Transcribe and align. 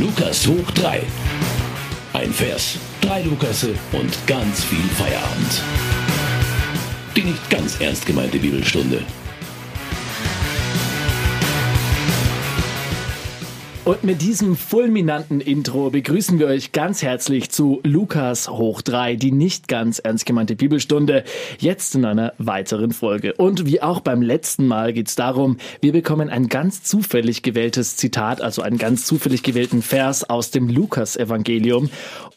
Lukas 0.00 0.46
hoch 0.46 0.70
3. 0.74 1.02
Ein 2.12 2.32
Vers, 2.32 2.76
drei 3.00 3.22
Lukasse 3.22 3.74
und 3.90 4.26
ganz 4.28 4.62
viel 4.62 4.84
Feierabend. 4.96 5.62
Die 7.16 7.22
nicht 7.22 7.50
ganz 7.50 7.80
ernst 7.80 8.06
gemeinte 8.06 8.38
Bibelstunde. 8.38 9.02
Und 13.88 14.04
mit 14.04 14.20
diesem 14.20 14.54
fulminanten 14.54 15.40
Intro 15.40 15.88
begrüßen 15.88 16.38
wir 16.38 16.48
euch 16.48 16.72
ganz 16.72 17.00
herzlich 17.00 17.48
zu 17.48 17.80
Lukas 17.84 18.50
hoch 18.50 18.82
3, 18.82 19.16
die 19.16 19.32
nicht 19.32 19.66
ganz 19.66 19.98
ernst 19.98 20.26
gemeinte 20.26 20.56
Bibelstunde, 20.56 21.24
jetzt 21.58 21.94
in 21.94 22.04
einer 22.04 22.34
weiteren 22.36 22.92
Folge. 22.92 23.32
Und 23.32 23.64
wie 23.64 23.80
auch 23.80 24.00
beim 24.00 24.20
letzten 24.20 24.66
Mal 24.66 24.92
geht 24.92 25.08
es 25.08 25.14
darum, 25.14 25.56
wir 25.80 25.92
bekommen 25.92 26.28
ein 26.28 26.48
ganz 26.48 26.82
zufällig 26.82 27.42
gewähltes 27.42 27.96
Zitat, 27.96 28.42
also 28.42 28.60
einen 28.60 28.76
ganz 28.76 29.06
zufällig 29.06 29.42
gewählten 29.42 29.80
Vers 29.80 30.22
aus 30.28 30.50
dem 30.50 30.68
Lukas-Evangelium. 30.68 31.88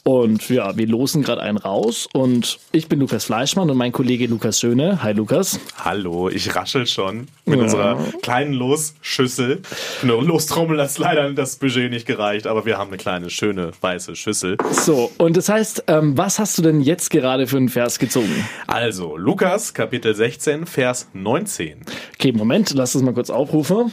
Und 0.04 0.50
ja, 0.50 0.76
wir 0.76 0.88
losen 0.88 1.22
gerade 1.22 1.42
einen 1.42 1.58
raus 1.60 2.08
und 2.12 2.58
ich 2.72 2.88
bin 2.88 3.00
Lukas 3.00 3.26
Fleischmann 3.26 3.70
und 3.70 3.78
mein 3.78 3.92
Kollege 3.92 4.26
Lukas 4.26 4.60
Schöne. 4.60 5.04
Hi 5.04 5.14
Lukas. 5.14 5.60
Hallo, 5.78 6.28
ich 6.28 6.56
raschel 6.56 6.88
schon 6.88 7.28
mit 7.46 7.60
Ja. 7.60 7.64
unserer 7.66 7.98
kleinen 8.24 8.54
Losschüssel. 8.54 9.62
Eine 10.02 10.14
Lostrommel 10.14 10.82
hat 10.82 10.98
leider 10.98 11.32
das 11.34 11.58
Budget 11.58 11.92
nicht 11.92 12.08
gereicht, 12.08 12.48
aber 12.48 12.66
wir 12.66 12.80
haben 12.80 12.88
eine 12.88 12.98
kleine, 12.98 13.30
schöne, 13.30 13.72
weiße 13.80 14.16
Schüssel. 14.16 14.58
So, 14.72 15.12
und 15.20 15.38
das 15.38 15.50
heißt, 15.50 15.84
ähm, 15.86 16.18
was 16.18 16.40
hast 16.40 16.58
du 16.58 16.64
denn 16.64 16.82
jetzt 16.82 17.12
gerade 17.12 17.46
für 17.46 17.58
einen 17.58 17.70
Vers 17.70 18.00
gezogen? 18.00 18.44
Also, 18.66 19.18
Lukas, 19.18 19.72
Kapitel 19.76 20.16
16, 20.16 20.66
Vers 20.66 21.10
19. 21.14 21.82
Okay, 22.16 22.32
Moment, 22.32 22.72
lass 22.74 22.94
das 22.94 23.04
mal 23.04 23.14
kurz 23.14 23.30
aufrufen. 23.30 23.92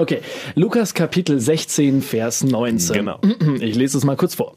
Okay, 0.00 0.20
Lukas 0.54 0.94
Kapitel 0.94 1.40
16, 1.40 2.02
Vers 2.02 2.44
19. 2.44 2.94
Genau. 2.94 3.18
Ich 3.58 3.74
lese 3.74 3.98
es 3.98 4.04
mal 4.04 4.14
kurz 4.14 4.36
vor. 4.36 4.54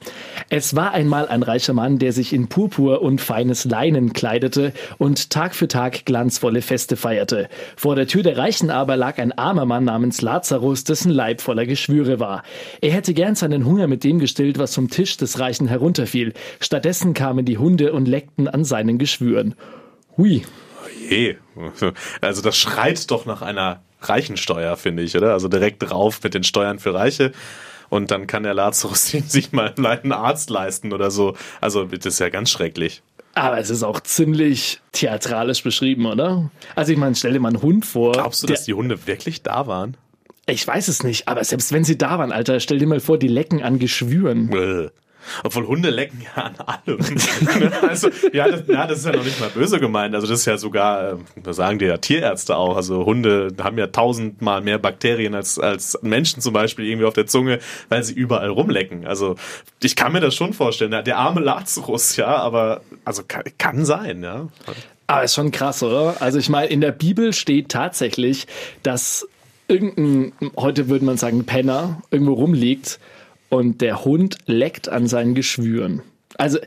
Es 0.49 0.75
war 0.75 0.91
einmal 0.91 1.27
ein 1.27 1.41
reicher 1.41 1.73
Mann, 1.73 1.97
der 1.97 2.13
sich 2.13 2.31
in 2.31 2.47
Purpur 2.47 3.01
und 3.01 3.19
feines 3.21 3.65
Leinen 3.65 4.13
kleidete 4.13 4.71
und 4.99 5.31
Tag 5.31 5.55
für 5.55 5.67
Tag 5.67 6.05
glanzvolle 6.05 6.61
Feste 6.61 6.95
feierte. 6.95 7.49
Vor 7.75 7.95
der 7.95 8.05
Tür 8.05 8.21
der 8.21 8.37
Reichen 8.37 8.69
aber 8.69 8.97
lag 8.97 9.17
ein 9.17 9.31
armer 9.31 9.65
Mann 9.65 9.83
namens 9.83 10.21
Lazarus, 10.21 10.83
dessen 10.83 11.09
Leib 11.09 11.41
voller 11.41 11.65
Geschwüre 11.65 12.19
war. 12.19 12.43
Er 12.79 12.91
hätte 12.91 13.15
gern 13.15 13.33
seinen 13.33 13.65
Hunger 13.65 13.87
mit 13.87 14.03
dem 14.03 14.19
gestillt, 14.19 14.59
was 14.59 14.75
vom 14.75 14.91
Tisch 14.91 15.17
des 15.17 15.39
Reichen 15.39 15.67
herunterfiel. 15.67 16.33
Stattdessen 16.59 17.15
kamen 17.15 17.45
die 17.45 17.57
Hunde 17.57 17.93
und 17.93 18.07
leckten 18.07 18.47
an 18.47 18.63
seinen 18.63 18.99
Geschwüren. 18.99 19.55
Hui. 20.17 20.43
Je. 21.09 21.37
Also, 22.21 22.41
das 22.43 22.57
schreit 22.57 23.09
doch 23.09 23.25
nach 23.25 23.41
einer 23.41 23.81
Reichensteuer, 24.01 24.75
finde 24.77 25.03
ich, 25.03 25.15
oder? 25.15 25.33
Also 25.33 25.47
direkt 25.47 25.83
drauf 25.83 26.19
mit 26.23 26.33
den 26.33 26.43
Steuern 26.43 26.79
für 26.79 26.93
Reiche. 26.93 27.31
Und 27.89 28.11
dann 28.11 28.25
kann 28.27 28.43
der 28.43 28.53
Lazarus 28.53 29.07
sich 29.27 29.51
mal 29.51 29.73
einen 29.77 30.11
Arzt 30.11 30.49
leisten 30.49 30.93
oder 30.93 31.11
so. 31.11 31.35
Also, 31.59 31.85
das 31.85 32.05
ist 32.05 32.19
ja 32.19 32.29
ganz 32.29 32.49
schrecklich. 32.49 33.01
Aber 33.33 33.57
es 33.59 33.69
ist 33.69 33.83
auch 33.83 34.01
ziemlich 34.01 34.81
theatralisch 34.91 35.63
beschrieben, 35.63 36.05
oder? 36.05 36.51
Also 36.75 36.91
ich 36.91 36.97
meine, 36.97 37.15
stell 37.15 37.31
dir 37.31 37.39
mal 37.39 37.49
einen 37.49 37.61
Hund 37.61 37.85
vor. 37.85 38.11
Glaubst 38.11 38.43
du, 38.43 38.47
dass 38.47 38.65
die 38.65 38.73
Hunde 38.73 39.07
wirklich 39.07 39.41
da 39.41 39.67
waren? 39.67 39.95
ich 40.47 40.67
weiß 40.67 40.87
es 40.87 41.03
nicht, 41.03 41.27
aber 41.27 41.43
selbst 41.43 41.71
wenn 41.71 41.83
sie 41.83 41.97
da 41.97 42.19
waren, 42.19 42.31
Alter, 42.31 42.59
stell 42.59 42.79
dir 42.79 42.87
mal 42.87 42.99
vor, 42.99 43.17
die 43.17 43.27
lecken 43.27 43.63
an 43.63 43.79
Geschwüren. 43.79 44.49
Bäh. 44.49 44.89
Obwohl 45.43 45.67
Hunde 45.67 45.89
lecken 45.89 46.21
ja 46.21 46.43
an 46.43 46.55
allem. 46.65 46.99
also, 47.87 48.09
ja 48.33 48.47
das, 48.47 48.67
ja, 48.67 48.87
das 48.87 48.99
ist 48.99 49.05
ja 49.05 49.11
noch 49.13 49.23
nicht 49.23 49.39
mal 49.39 49.49
böse 49.49 49.79
gemeint. 49.79 50.15
Also, 50.15 50.27
das 50.27 50.39
ist 50.39 50.45
ja 50.45 50.57
sogar, 50.57 51.13
äh, 51.13 51.15
das 51.41 51.55
sagen 51.55 51.79
dir 51.79 51.87
ja 51.87 51.97
Tierärzte 51.97 52.55
auch. 52.55 52.75
Also, 52.75 53.05
Hunde 53.05 53.49
haben 53.61 53.77
ja 53.77 53.87
tausendmal 53.87 54.61
mehr 54.61 54.77
Bakterien 54.77 55.35
als, 55.35 55.59
als 55.59 55.97
Menschen 56.01 56.41
zum 56.41 56.53
Beispiel 56.53 56.85
irgendwie 56.85 57.05
auf 57.05 57.13
der 57.13 57.27
Zunge, 57.27 57.59
weil 57.89 58.03
sie 58.03 58.13
überall 58.13 58.49
rumlecken. 58.49 59.05
Also, 59.05 59.35
ich 59.81 59.95
kann 59.95 60.13
mir 60.13 60.21
das 60.21 60.35
schon 60.35 60.53
vorstellen. 60.53 60.91
Der, 60.91 61.03
der 61.03 61.17
arme 61.17 61.41
Lazarus, 61.41 62.15
ja, 62.15 62.27
aber, 62.27 62.81
also, 63.05 63.23
kann, 63.27 63.43
kann 63.57 63.85
sein, 63.85 64.23
ja. 64.23 64.47
Aber 65.11 65.23
ist 65.23 65.35
schon 65.35 65.51
krass, 65.51 65.83
oder? 65.83 66.21
Also 66.21 66.39
ich 66.39 66.47
meine, 66.47 66.67
in 66.67 66.79
der 66.79 66.93
Bibel 66.93 67.33
steht 67.33 67.67
tatsächlich, 67.67 68.47
dass 68.81 69.27
irgendein, 69.67 70.33
heute 70.55 70.89
würde 70.89 71.03
man 71.03 71.17
sagen, 71.17 71.45
Penner 71.45 72.01
irgendwo 72.11 72.33
rumliegt 72.33 72.99
und 73.51 73.81
der 73.81 74.03
Hund 74.05 74.37
leckt 74.47 74.89
an 74.89 75.07
seinen 75.07 75.35
Geschwüren. 75.35 76.01
Also 76.37 76.57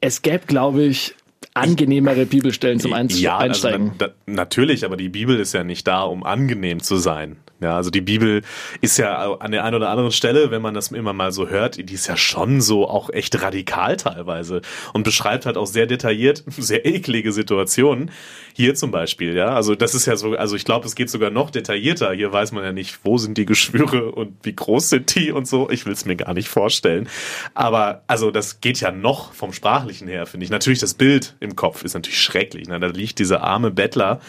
es 0.00 0.22
gäbe, 0.22 0.46
glaube 0.46 0.82
ich, 0.84 1.14
angenehmere 1.54 2.24
Bibelstellen 2.26 2.80
zum 2.80 2.94
Einz 2.94 3.20
Ja, 3.20 3.36
also 3.36 3.68
Einsteigen. 3.68 3.92
na, 3.98 4.06
da, 4.08 4.12
natürlich, 4.26 4.84
aber 4.84 4.96
die 4.96 5.10
Bibel 5.10 5.38
ist 5.38 5.52
ja 5.52 5.64
nicht 5.64 5.86
da, 5.86 6.02
um 6.02 6.24
angenehm 6.24 6.80
zu 6.82 6.96
sein. 6.96 7.36
Ja, 7.60 7.76
also 7.76 7.90
die 7.90 8.00
Bibel 8.00 8.42
ist 8.80 8.96
ja 8.96 9.34
an 9.34 9.52
der 9.52 9.64
einen 9.64 9.76
oder 9.76 9.90
anderen 9.90 10.12
Stelle, 10.12 10.50
wenn 10.50 10.62
man 10.62 10.72
das 10.72 10.90
immer 10.92 11.12
mal 11.12 11.30
so 11.30 11.48
hört, 11.48 11.76
die 11.76 11.94
ist 11.94 12.06
ja 12.06 12.16
schon 12.16 12.60
so 12.60 12.88
auch 12.88 13.10
echt 13.10 13.42
radikal 13.42 13.96
teilweise 13.96 14.62
und 14.94 15.02
beschreibt 15.02 15.44
halt 15.44 15.56
auch 15.58 15.66
sehr 15.66 15.86
detailliert 15.86 16.42
sehr 16.48 16.86
eklige 16.86 17.32
Situationen. 17.32 18.10
Hier 18.52 18.74
zum 18.74 18.90
Beispiel, 18.90 19.34
ja, 19.34 19.54
also 19.54 19.74
das 19.74 19.94
ist 19.94 20.06
ja 20.06 20.16
so, 20.16 20.32
also 20.32 20.56
ich 20.56 20.64
glaube, 20.64 20.86
es 20.86 20.94
geht 20.94 21.08
sogar 21.08 21.30
noch 21.30 21.50
detaillierter. 21.50 22.12
Hier 22.12 22.32
weiß 22.32 22.52
man 22.52 22.64
ja 22.64 22.72
nicht, 22.72 22.98
wo 23.04 23.16
sind 23.16 23.38
die 23.38 23.46
Geschwüre 23.46 24.10
und 24.10 24.34
wie 24.42 24.54
groß 24.54 24.88
sind 24.88 25.14
die 25.14 25.30
und 25.30 25.46
so. 25.46 25.70
Ich 25.70 25.86
will 25.86 25.92
es 25.92 26.04
mir 26.04 26.16
gar 26.16 26.34
nicht 26.34 26.48
vorstellen. 26.48 27.08
Aber 27.54 28.02
also 28.06 28.30
das 28.30 28.60
geht 28.60 28.80
ja 28.80 28.90
noch 28.90 29.32
vom 29.32 29.52
Sprachlichen 29.52 30.08
her, 30.08 30.26
finde 30.26 30.44
ich. 30.44 30.50
Natürlich 30.50 30.80
das 30.80 30.94
Bild 30.94 31.36
im 31.40 31.56
Kopf 31.56 31.84
ist 31.84 31.94
natürlich 31.94 32.20
schrecklich. 32.20 32.68
Ne? 32.68 32.80
Da 32.80 32.88
liegt 32.88 33.18
dieser 33.18 33.42
arme 33.42 33.70
Bettler. 33.70 34.20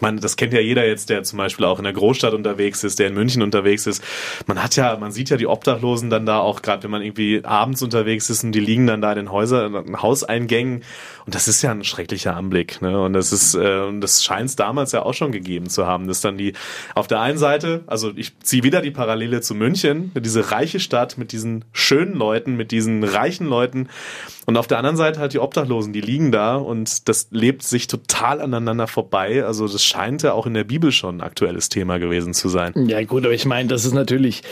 Man, 0.00 0.20
das 0.20 0.36
kennt 0.36 0.52
ja 0.52 0.60
jeder 0.60 0.86
jetzt, 0.86 1.10
der 1.10 1.22
zum 1.22 1.38
Beispiel 1.38 1.64
auch 1.64 1.78
in 1.78 1.84
der 1.84 1.92
Großstadt 1.92 2.34
unterwegs 2.34 2.79
ist, 2.84 2.98
der 2.98 3.08
in 3.08 3.14
München 3.14 3.42
unterwegs 3.42 3.86
ist. 3.86 4.02
Man 4.46 4.62
hat 4.62 4.76
ja, 4.76 4.96
man 4.96 5.12
sieht 5.12 5.30
ja 5.30 5.36
die 5.36 5.46
Obdachlosen 5.46 6.10
dann 6.10 6.26
da 6.26 6.38
auch, 6.38 6.62
gerade 6.62 6.82
wenn 6.82 6.90
man 6.90 7.02
irgendwie 7.02 7.44
abends 7.44 7.82
unterwegs 7.82 8.30
ist 8.30 8.44
und 8.44 8.52
die 8.52 8.60
liegen 8.60 8.86
dann 8.86 9.00
da 9.00 9.12
in 9.12 9.16
den 9.16 9.32
Häusern, 9.32 9.74
in 9.74 9.84
den 9.86 10.02
Hauseingängen. 10.02 10.82
Und 11.26 11.34
das 11.34 11.48
ist 11.48 11.62
ja 11.62 11.70
ein 11.70 11.84
schrecklicher 11.84 12.36
Anblick. 12.36 12.82
Ne? 12.82 13.00
Und 13.00 13.12
das 13.12 13.32
ist, 13.32 13.54
äh, 13.54 13.98
das 14.00 14.24
scheint 14.24 14.48
es 14.48 14.56
damals 14.56 14.92
ja 14.92 15.02
auch 15.02 15.14
schon 15.14 15.32
gegeben 15.32 15.68
zu 15.68 15.86
haben, 15.86 16.08
dass 16.08 16.20
dann 16.20 16.38
die 16.38 16.54
auf 16.94 17.06
der 17.06 17.20
einen 17.20 17.38
Seite, 17.38 17.82
also 17.86 18.12
ich 18.16 18.38
ziehe 18.40 18.62
wieder 18.62 18.80
die 18.80 18.90
Parallele 18.90 19.40
zu 19.40 19.54
München, 19.54 20.12
diese 20.16 20.50
reiche 20.50 20.80
Stadt 20.80 21.18
mit 21.18 21.32
diesen 21.32 21.64
schönen 21.72 22.14
Leuten, 22.14 22.56
mit 22.56 22.72
diesen 22.72 23.04
reichen 23.04 23.46
Leuten. 23.46 23.88
Und 24.46 24.56
auf 24.56 24.66
der 24.66 24.78
anderen 24.78 24.96
Seite 24.96 25.20
halt 25.20 25.32
die 25.32 25.38
Obdachlosen, 25.38 25.92
die 25.92 26.00
liegen 26.00 26.32
da 26.32 26.56
und 26.56 27.08
das 27.08 27.28
lebt 27.30 27.62
sich 27.62 27.86
total 27.86 28.40
aneinander 28.40 28.88
vorbei. 28.88 29.44
Also 29.44 29.68
das 29.68 29.84
scheint 29.84 30.22
ja 30.22 30.32
auch 30.32 30.46
in 30.46 30.54
der 30.54 30.64
Bibel 30.64 30.90
schon 30.90 31.18
ein 31.18 31.20
aktuelles 31.20 31.68
Thema 31.68 31.98
gewesen 31.98 32.34
zu 32.34 32.48
sein. 32.48 32.69
Ja 32.74 33.02
gut, 33.04 33.24
aber 33.24 33.34
ich 33.34 33.46
meine, 33.46 33.68
dass 33.68 33.84
es 33.84 33.92
natürlich 33.92 34.42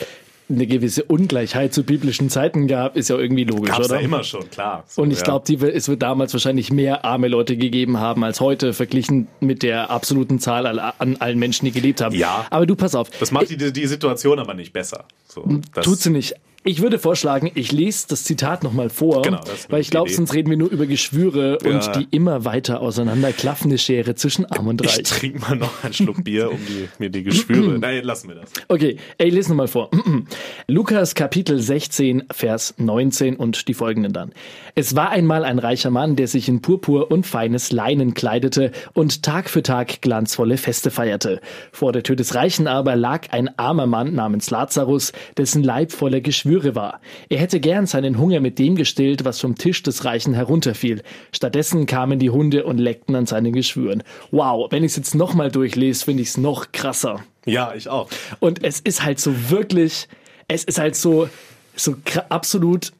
eine 0.50 0.66
gewisse 0.66 1.04
Ungleichheit 1.04 1.74
zu 1.74 1.84
biblischen 1.84 2.30
Zeiten 2.30 2.68
gab, 2.68 2.96
ist 2.96 3.10
ja 3.10 3.18
irgendwie 3.18 3.44
logisch, 3.44 3.70
Gab's 3.70 3.86
oder? 3.86 3.96
ja 3.96 4.00
immer 4.00 4.24
schon, 4.24 4.48
klar. 4.48 4.84
So, 4.86 5.02
Und 5.02 5.10
ich 5.10 5.18
ja. 5.18 5.24
glaube, 5.24 5.68
es 5.68 5.88
wird 5.88 6.02
damals 6.02 6.32
wahrscheinlich 6.32 6.72
mehr 6.72 7.04
arme 7.04 7.28
Leute 7.28 7.56
gegeben 7.56 7.98
haben 7.98 8.24
als 8.24 8.40
heute, 8.40 8.72
verglichen 8.72 9.28
mit 9.40 9.62
der 9.62 9.90
absoluten 9.90 10.38
Zahl 10.38 10.66
an, 10.66 11.16
allen 11.18 11.38
Menschen, 11.38 11.66
die 11.66 11.72
gelebt 11.72 12.00
haben. 12.00 12.14
Ja. 12.14 12.46
Aber 12.50 12.66
du 12.66 12.76
pass 12.76 12.94
auf. 12.94 13.10
Das 13.10 13.30
macht 13.30 13.50
die, 13.50 13.72
die 13.72 13.86
Situation 13.86 14.38
aber 14.38 14.54
nicht 14.54 14.72
besser. 14.72 15.04
So, 15.26 15.46
das, 15.74 15.84
Tut 15.84 15.98
sie 15.98 16.10
nicht. 16.10 16.34
Ich 16.64 16.82
würde 16.82 16.98
vorschlagen, 16.98 17.50
ich 17.54 17.70
lese 17.72 18.06
das 18.08 18.24
Zitat 18.24 18.64
nochmal 18.64 18.90
vor, 18.90 19.22
Genau, 19.22 19.40
weil 19.68 19.80
ich 19.80 19.90
glaube, 19.90 20.10
sonst 20.10 20.34
reden 20.34 20.50
wir 20.50 20.56
nur 20.56 20.68
über 20.70 20.86
Geschwüre 20.86 21.56
Ja. 21.64 21.70
und 21.70 21.96
die 21.96 22.08
immer 22.14 22.44
weiter 22.44 22.80
auseinanderklaffende 22.80 23.78
Schere 23.78 24.16
zwischen 24.16 24.44
Arm 24.44 24.66
und 24.66 24.82
ich 24.84 24.98
Reich. 24.98 25.02
trinke 25.04 25.38
mal 25.38 25.56
noch 25.56 25.84
einen 25.84 25.94
Schluck 25.94 26.24
Bier, 26.24 26.50
um 26.50 26.58
die, 26.66 26.88
mir 26.98 27.10
die 27.10 27.22
Geschwüre. 27.22 27.78
Nein, 27.80 28.02
lassen 28.02 28.28
wir 28.28 28.34
das. 28.34 28.50
Okay, 28.66 28.96
ey, 29.18 29.28
ich 29.28 29.34
lese 29.34 29.50
nochmal 29.50 29.68
vor. 29.68 29.88
Lukas 30.66 31.14
Kapitel 31.14 31.60
16, 31.60 32.24
Vers 32.32 32.74
19 32.76 33.36
und 33.36 33.68
die 33.68 33.74
folgenden 33.74 34.12
dann. 34.12 34.32
Es 34.74 34.94
war 34.96 35.10
einmal 35.10 35.44
ein 35.44 35.58
reicher 35.60 35.90
Mann, 35.90 36.16
der 36.16 36.26
sich 36.26 36.48
in 36.48 36.60
Purpur 36.60 37.10
und 37.10 37.24
feines 37.26 37.72
Leinen 37.72 38.14
kleidete 38.14 38.72
und 38.94 39.22
Tag 39.22 39.48
für 39.48 39.62
Tag 39.62 40.02
glanzvolle 40.02 40.56
Feste 40.56 40.90
feierte. 40.90 41.40
Vor 41.72 41.92
der 41.92 42.02
Tür 42.02 42.16
des 42.16 42.34
Reichen 42.34 42.66
aber 42.66 42.96
lag 42.96 43.30
ein 43.30 43.56
armer 43.58 43.86
Mann 43.86 44.14
namens 44.14 44.50
Lazarus, 44.50 45.12
dessen 45.36 45.62
Leib 45.62 45.92
voller 45.92 46.20
Geschwüre 46.20 46.47
war. 46.74 47.00
Er 47.28 47.38
hätte 47.38 47.60
gern 47.60 47.86
seinen 47.86 48.18
Hunger 48.18 48.40
mit 48.40 48.58
dem 48.58 48.74
gestillt, 48.76 49.24
was 49.24 49.40
vom 49.40 49.56
Tisch 49.56 49.82
des 49.82 50.04
Reichen 50.04 50.34
herunterfiel. 50.34 51.02
Stattdessen 51.32 51.86
kamen 51.86 52.18
die 52.18 52.30
Hunde 52.30 52.64
und 52.64 52.78
leckten 52.78 53.14
an 53.14 53.26
seinen 53.26 53.52
Geschwüren. 53.52 54.02
Wow, 54.30 54.70
wenn 54.70 54.84
ich 54.84 54.92
es 54.92 54.96
jetzt 54.96 55.14
nochmal 55.14 55.50
durchlese, 55.50 56.04
finde 56.04 56.22
ich 56.22 56.30
es 56.30 56.36
noch 56.36 56.72
krasser. 56.72 57.20
Ja, 57.46 57.72
ich 57.74 57.88
auch. 57.88 58.10
Und 58.40 58.64
es 58.64 58.80
ist 58.80 59.04
halt 59.04 59.20
so 59.20 59.50
wirklich, 59.50 60.08
es 60.48 60.64
ist 60.64 60.78
halt 60.78 60.96
so, 60.96 61.28
so 61.76 61.94
absolut 62.28 62.92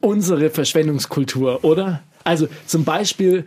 unsere 0.00 0.50
Verschwendungskultur, 0.50 1.64
oder? 1.64 2.02
Also 2.24 2.48
zum 2.66 2.84
Beispiel 2.84 3.44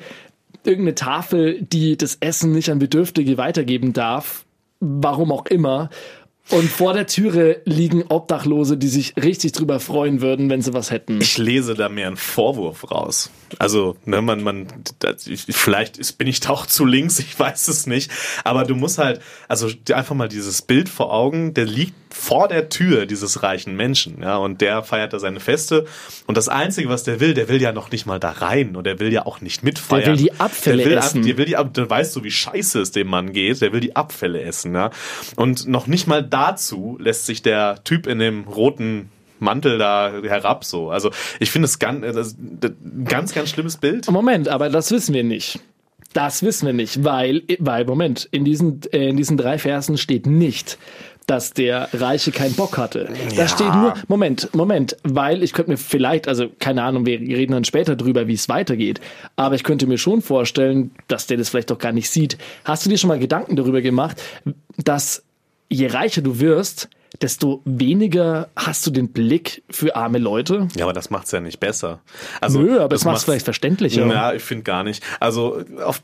irgendeine 0.64 0.96
Tafel, 0.96 1.62
die 1.62 1.98
das 1.98 2.18
Essen 2.20 2.52
nicht 2.52 2.70
an 2.70 2.80
Bedürftige 2.80 3.38
weitergeben 3.38 3.94
darf, 3.94 4.46
warum 4.80 5.32
auch 5.32 5.46
immer. 5.46 5.90
Und 6.50 6.70
vor 6.70 6.94
der 6.94 7.08
Türe 7.08 7.62
liegen 7.66 8.04
Obdachlose, 8.08 8.78
die 8.78 8.88
sich 8.88 9.16
richtig 9.18 9.54
drüber 9.54 9.80
freuen 9.80 10.22
würden, 10.22 10.50
wenn 10.50 10.62
sie 10.62 10.74
was 10.74 10.92
hätten. 10.92 11.20
Ich 11.20 11.40
lese 11.40 11.74
da 11.74 11.90
mehr 11.90 12.08
einen 12.08 12.18
Vorwurf 12.18 12.92
raus. 12.92 13.32
Also, 13.58 13.96
ne, 14.06 14.22
man, 14.22 14.44
man, 14.44 14.68
das, 15.00 15.28
vielleicht 15.50 15.98
ist, 15.98 16.14
bin 16.14 16.28
ich 16.28 16.42
da 16.42 16.50
auch 16.50 16.68
zu 16.68 16.86
links, 16.86 17.20
ich 17.20 17.40
weiß 17.40 17.68
es 17.68 17.88
nicht. 17.88 18.12
Aber 18.44 18.64
du 18.64 18.76
musst 18.76 19.00
halt, 19.00 19.22
also 19.48 19.70
einfach 19.92 20.16
mal 20.16 20.28
dieses 20.28 20.62
Bild 20.62 20.88
vor 20.88 21.12
Augen, 21.12 21.54
der 21.56 21.66
liegt 21.66 21.96
vor 22.16 22.48
der 22.48 22.70
Tür 22.70 23.06
dieses 23.06 23.44
reichen 23.44 23.76
Menschen, 23.76 24.22
ja, 24.22 24.38
und 24.38 24.62
der 24.62 24.84
feiert 24.84 25.12
da 25.12 25.20
seine 25.20 25.42
Feste. 25.42 25.86
Und 26.28 26.38
das 26.38 26.48
Einzige, 26.48 26.88
was 26.88 27.04
der 27.04 27.20
will, 27.20 27.34
der 27.34 27.50
will 27.50 27.62
ja 27.62 27.74
noch 27.74 27.92
nicht 27.92 28.06
mal 28.06 28.20
da 28.20 28.32
rein 28.32 28.78
und 28.78 28.86
der 28.86 29.00
will 29.00 29.12
ja 29.12 29.26
auch 29.26 29.42
nicht 29.42 29.64
mitfeiern. 29.64 30.04
Der 30.04 30.14
will 30.14 30.18
die 30.18 30.40
Abfälle 30.40 30.78
der 30.78 30.92
will, 30.92 30.98
essen. 30.98 31.24
Der 31.24 31.38
will 31.38 31.46
die, 31.46 31.58
dann 31.74 31.90
weißt 31.90 32.16
du, 32.16 32.24
wie 32.24 32.32
scheiße 32.32 32.80
es 32.80 32.92
dem 32.92 33.08
Mann 33.08 33.34
geht. 33.34 33.62
Der 33.62 33.74
will 33.74 33.82
die 33.82 33.98
Abfälle 33.98 34.42
essen, 34.42 34.74
ja. 34.74 34.92
Und 35.36 35.68
noch 35.68 35.88
nicht 35.88 36.08
mal 36.08 36.24
dazu 36.36 36.98
lässt 37.00 37.26
sich 37.26 37.42
der 37.42 37.84
Typ 37.84 38.08
in 38.08 38.20
dem 38.20 38.44
roten 38.44 39.10
Mantel 39.40 39.78
da 39.78 40.12
herab 40.24 40.64
so. 40.66 40.90
Also 40.92 41.12
ich 41.40 41.52
finde 41.52 41.66
es 41.68 41.80
ganz, 41.80 42.02
das, 42.16 42.36
das, 42.40 42.72
ganz, 43.06 43.34
ganz 43.34 43.50
schlimmes 43.50 43.78
Bild. 43.78 44.10
Moment, 44.12 44.48
aber 44.50 44.70
das 44.70 44.92
wissen 44.92 45.14
wir 45.14 45.24
nicht. 45.24 45.60
Das 46.14 46.44
wissen 46.44 46.66
wir 46.66 46.74
nicht, 46.74 47.04
weil, 47.04 47.44
weil 47.60 47.84
Moment, 47.86 48.28
in 48.32 48.46
diesen, 48.46 48.80
äh, 48.94 49.10
in 49.10 49.18
diesen 49.18 49.36
drei 49.36 49.58
Versen 49.58 49.98
steht 49.98 50.26
nicht, 50.26 50.78
dass 51.28 51.52
der 51.52 51.90
Reiche 51.92 52.32
keinen 52.32 52.54
Bock 52.54 52.78
hatte. 52.78 53.10
Da 53.36 53.42
Ja. 53.42 53.48
steht 53.50 53.74
nur, 53.74 53.96
Moment, 54.08 54.54
Moment, 54.56 54.96
weil 55.04 55.44
ich 55.44 55.52
könnte 55.52 55.72
mir 55.72 55.78
vielleicht, 55.78 56.28
also 56.30 56.48
keine 56.60 56.84
Ahnung, 56.84 57.06
wir 57.06 57.20
reden 57.20 57.52
dann 57.52 57.66
später 57.66 57.96
drüber, 57.98 58.28
wie 58.28 58.34
es 58.34 58.48
weitergeht, 58.48 59.02
aber 59.36 59.56
ich 59.56 59.64
könnte 59.66 59.88
mir 59.88 59.98
schon 59.98 60.22
vorstellen, 60.22 60.92
dass 61.10 61.28
der 61.28 61.36
das 61.38 61.50
vielleicht 61.50 61.72
doch 61.72 61.80
gar 61.80 61.92
nicht 61.92 62.10
sieht. 62.10 62.38
Hast 62.64 62.86
du 62.86 62.90
dir 62.90 62.98
schon 62.98 63.10
mal 63.10 63.20
Gedanken 63.20 63.58
darüber 63.58 63.82
gemacht, 63.82 64.22
dass 64.78 65.25
je 65.70 65.88
reicher 65.88 66.22
du 66.22 66.40
wirst, 66.40 66.90
desto 67.22 67.62
weniger 67.66 68.50
hast 68.56 68.86
du 68.86 68.92
den 68.92 69.12
Blick 69.12 69.64
für 69.70 69.96
arme 69.96 70.18
Leute? 70.18 70.68
Ja, 70.76 70.86
aber 70.86 70.94
das 70.94 71.10
macht's 71.10 71.32
ja 71.32 71.40
nicht 71.40 71.60
besser. 71.60 72.02
Also, 72.42 72.60
Nö, 72.60 72.80
aber 72.80 72.90
das 72.90 73.02
es 73.02 73.06
macht's 73.06 73.24
vielleicht 73.24 73.46
verständlicher. 73.46 74.06
Ja, 74.06 74.34
ich 74.34 74.44
finde 74.44 74.64
gar 74.64 74.84
nicht. 74.84 75.04
Also 75.20 75.64
auf, 75.84 76.02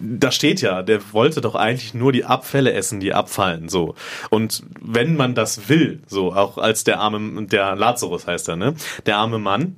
da 0.00 0.30
steht 0.30 0.60
ja, 0.60 0.82
der 0.82 1.12
wollte 1.12 1.40
doch 1.40 1.54
eigentlich 1.54 1.94
nur 1.94 2.12
die 2.12 2.24
Abfälle 2.24 2.72
essen, 2.72 3.00
die 3.00 3.14
abfallen. 3.14 3.68
So 3.68 3.94
und 4.30 4.62
wenn 4.80 5.16
man 5.16 5.34
das 5.34 5.68
will, 5.68 6.00
so 6.06 6.32
auch 6.32 6.58
als 6.58 6.84
der 6.84 7.00
arme, 7.00 7.46
der 7.46 7.76
Lazarus 7.76 8.26
heißt 8.26 8.48
er, 8.48 8.56
ne, 8.56 8.74
der 9.06 9.16
arme 9.16 9.38
Mann, 9.38 9.76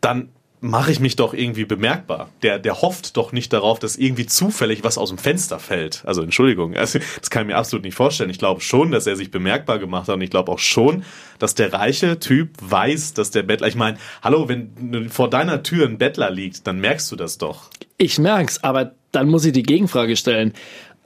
dann 0.00 0.28
mache 0.64 0.90
ich 0.90 0.98
mich 0.98 1.14
doch 1.14 1.34
irgendwie 1.34 1.66
bemerkbar. 1.66 2.30
Der, 2.42 2.58
der 2.58 2.80
hofft 2.80 3.18
doch 3.18 3.32
nicht 3.32 3.52
darauf, 3.52 3.78
dass 3.78 3.96
irgendwie 3.96 4.24
zufällig 4.24 4.82
was 4.82 4.96
aus 4.96 5.10
dem 5.10 5.18
Fenster 5.18 5.58
fällt. 5.58 6.02
Also 6.06 6.22
Entschuldigung, 6.22 6.74
also, 6.76 6.98
das 7.20 7.28
kann 7.28 7.42
ich 7.42 7.48
mir 7.48 7.56
absolut 7.56 7.84
nicht 7.84 7.94
vorstellen. 7.94 8.30
Ich 8.30 8.38
glaube 8.38 8.62
schon, 8.62 8.90
dass 8.90 9.06
er 9.06 9.14
sich 9.14 9.30
bemerkbar 9.30 9.78
gemacht 9.78 10.08
hat 10.08 10.14
und 10.14 10.22
ich 10.22 10.30
glaube 10.30 10.50
auch 10.50 10.58
schon, 10.58 11.04
dass 11.38 11.54
der 11.54 11.74
reiche 11.74 12.18
Typ 12.18 12.48
weiß, 12.62 13.12
dass 13.12 13.30
der 13.30 13.42
Bettler, 13.42 13.68
ich 13.68 13.74
meine, 13.74 13.98
hallo, 14.22 14.48
wenn 14.48 15.10
vor 15.10 15.28
deiner 15.28 15.62
Tür 15.62 15.86
ein 15.86 15.98
Bettler 15.98 16.30
liegt, 16.30 16.66
dann 16.66 16.80
merkst 16.80 17.12
du 17.12 17.16
das 17.16 17.36
doch. 17.36 17.68
Ich 17.98 18.18
merk's, 18.18 18.64
aber 18.64 18.92
dann 19.12 19.28
muss 19.28 19.44
ich 19.44 19.52
die 19.52 19.62
Gegenfrage 19.62 20.16
stellen. 20.16 20.54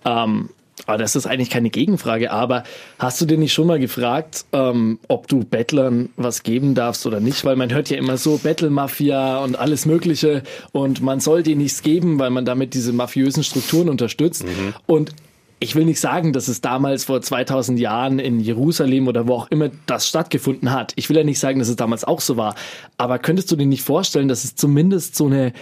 Ähm, 0.05 0.51
aber 0.87 0.99
das 0.99 1.17
ist 1.17 1.27
eigentlich 1.27 1.51
keine 1.51 1.71
Gegenfrage, 1.71 2.31
aber 2.31 2.65
hast 2.99 3.21
du 3.21 3.27
dir 3.27 3.39
nicht 3.39 3.53
schon 3.53 3.67
mal 3.67 3.79
gefragt, 3.79 4.45
ähm, 4.53 4.99
ob 5.09 5.29
du 5.29 5.41
Bettlern 5.41 6.11
was 6.17 6.43
geben 6.43 6.75
darfst 6.75 7.07
oder 7.07 7.21
nicht? 7.21 7.45
Weil 7.45 7.57
man 7.57 7.73
hört 7.73 7.91
ja 7.91 7.97
immer 7.97 8.17
so 8.17 8.39
Bettelmafia 8.39 9.39
und 9.39 9.59
alles 9.59 9.87
Mögliche 9.87 10.43
und 10.73 11.03
man 11.03 11.21
soll 11.21 11.43
denen 11.43 11.63
nichts 11.63 11.83
geben, 11.83 12.19
weil 12.19 12.31
man 12.31 12.45
damit 12.45 12.75
diese 12.75 12.93
mafiösen 12.93 13.45
Strukturen 13.45 13.89
unterstützt. 13.89 14.45
Und 14.87 15.13
ich 15.61 15.75
will 15.75 15.85
nicht 15.85 16.01
sagen, 16.01 16.33
dass 16.33 16.49
es 16.49 16.61
damals 16.61 17.05
vor 17.05 17.21
2000 17.21 17.81
Jahren 17.81 18.19
in 18.19 18.39
Jerusalem 18.39 19.09
oder 19.09 19.27
wo 19.27 19.35
auch 19.35 19.51
immer 19.51 19.71
das 19.87 20.07
stattgefunden 20.09 20.71
hat. 20.71 20.93
Ich 20.97 21.09
will 21.09 21.17
ja 21.17 21.25
nicht 21.25 21.41
sagen, 21.41 21.59
dass 21.59 21.69
es 21.69 21.77
damals 21.77 22.05
auch 22.05 22.21
so 22.21 22.37
war. 22.37 22.55
Aber 22.97 23.19
könntest 23.19 23.51
du 23.51 23.57
dir 23.57 23.67
nicht 23.67 23.83
vorstellen, 23.83 24.29
dass 24.29 24.45
es 24.45 24.55
zumindest 24.55 25.17
so 25.17 25.27
eine 25.27 25.53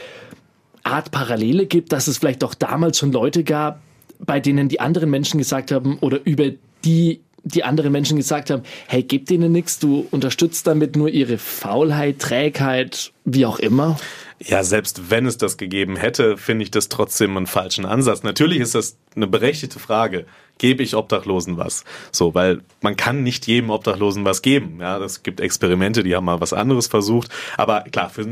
Art 0.82 1.10
Parallele 1.10 1.66
gibt, 1.66 1.92
dass 1.92 2.08
es 2.08 2.18
vielleicht 2.18 2.44
auch 2.44 2.54
damals 2.54 2.98
schon 2.98 3.10
Leute 3.10 3.42
gab, 3.42 3.80
bei 4.18 4.40
denen 4.40 4.68
die 4.68 4.80
anderen 4.80 5.10
Menschen 5.10 5.38
gesagt 5.38 5.72
haben 5.72 5.98
oder 6.00 6.20
über 6.24 6.50
die 6.84 7.20
die 7.46 7.62
anderen 7.62 7.92
Menschen 7.92 8.16
gesagt 8.16 8.50
haben, 8.50 8.62
hey, 8.88 9.04
gib 9.04 9.26
denen 9.26 9.52
nichts, 9.52 9.78
du 9.78 10.06
unterstützt 10.10 10.66
damit 10.66 10.96
nur 10.96 11.08
ihre 11.08 11.38
Faulheit, 11.38 12.18
Trägheit, 12.18 13.12
wie 13.24 13.46
auch 13.46 13.60
immer. 13.60 13.96
Ja, 14.40 14.64
selbst 14.64 15.10
wenn 15.10 15.26
es 15.26 15.38
das 15.38 15.56
gegeben 15.56 15.96
hätte, 15.96 16.36
finde 16.36 16.64
ich 16.64 16.72
das 16.72 16.88
trotzdem 16.88 17.36
einen 17.36 17.46
falschen 17.46 17.86
Ansatz. 17.86 18.24
Natürlich 18.24 18.58
ist 18.58 18.74
das 18.74 18.96
eine 19.14 19.28
berechtigte 19.28 19.78
Frage. 19.78 20.26
Gebe 20.58 20.82
ich 20.82 20.96
Obdachlosen 20.96 21.56
was? 21.56 21.84
So, 22.10 22.34
weil 22.34 22.62
man 22.80 22.96
kann 22.96 23.22
nicht 23.22 23.46
jedem 23.46 23.70
Obdachlosen 23.70 24.24
was 24.24 24.42
geben. 24.42 24.78
Ja, 24.80 24.98
es 24.98 25.22
gibt 25.22 25.40
Experimente, 25.40 26.02
die 26.02 26.16
haben 26.16 26.24
mal 26.24 26.40
was 26.40 26.52
anderes 26.52 26.88
versucht. 26.88 27.30
Aber 27.56 27.82
klar, 27.82 28.10
für 28.10 28.26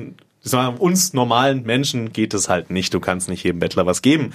sag 0.44 0.79
uns 0.81 1.14
normalen 1.14 1.64
Menschen 1.64 2.12
geht 2.12 2.35
es 2.35 2.49
halt 2.49 2.70
nicht. 2.70 2.94
Du 2.94 3.00
kannst 3.00 3.29
nicht 3.29 3.43
jedem 3.43 3.58
Bettler 3.58 3.87
was 3.87 4.02
geben. 4.02 4.32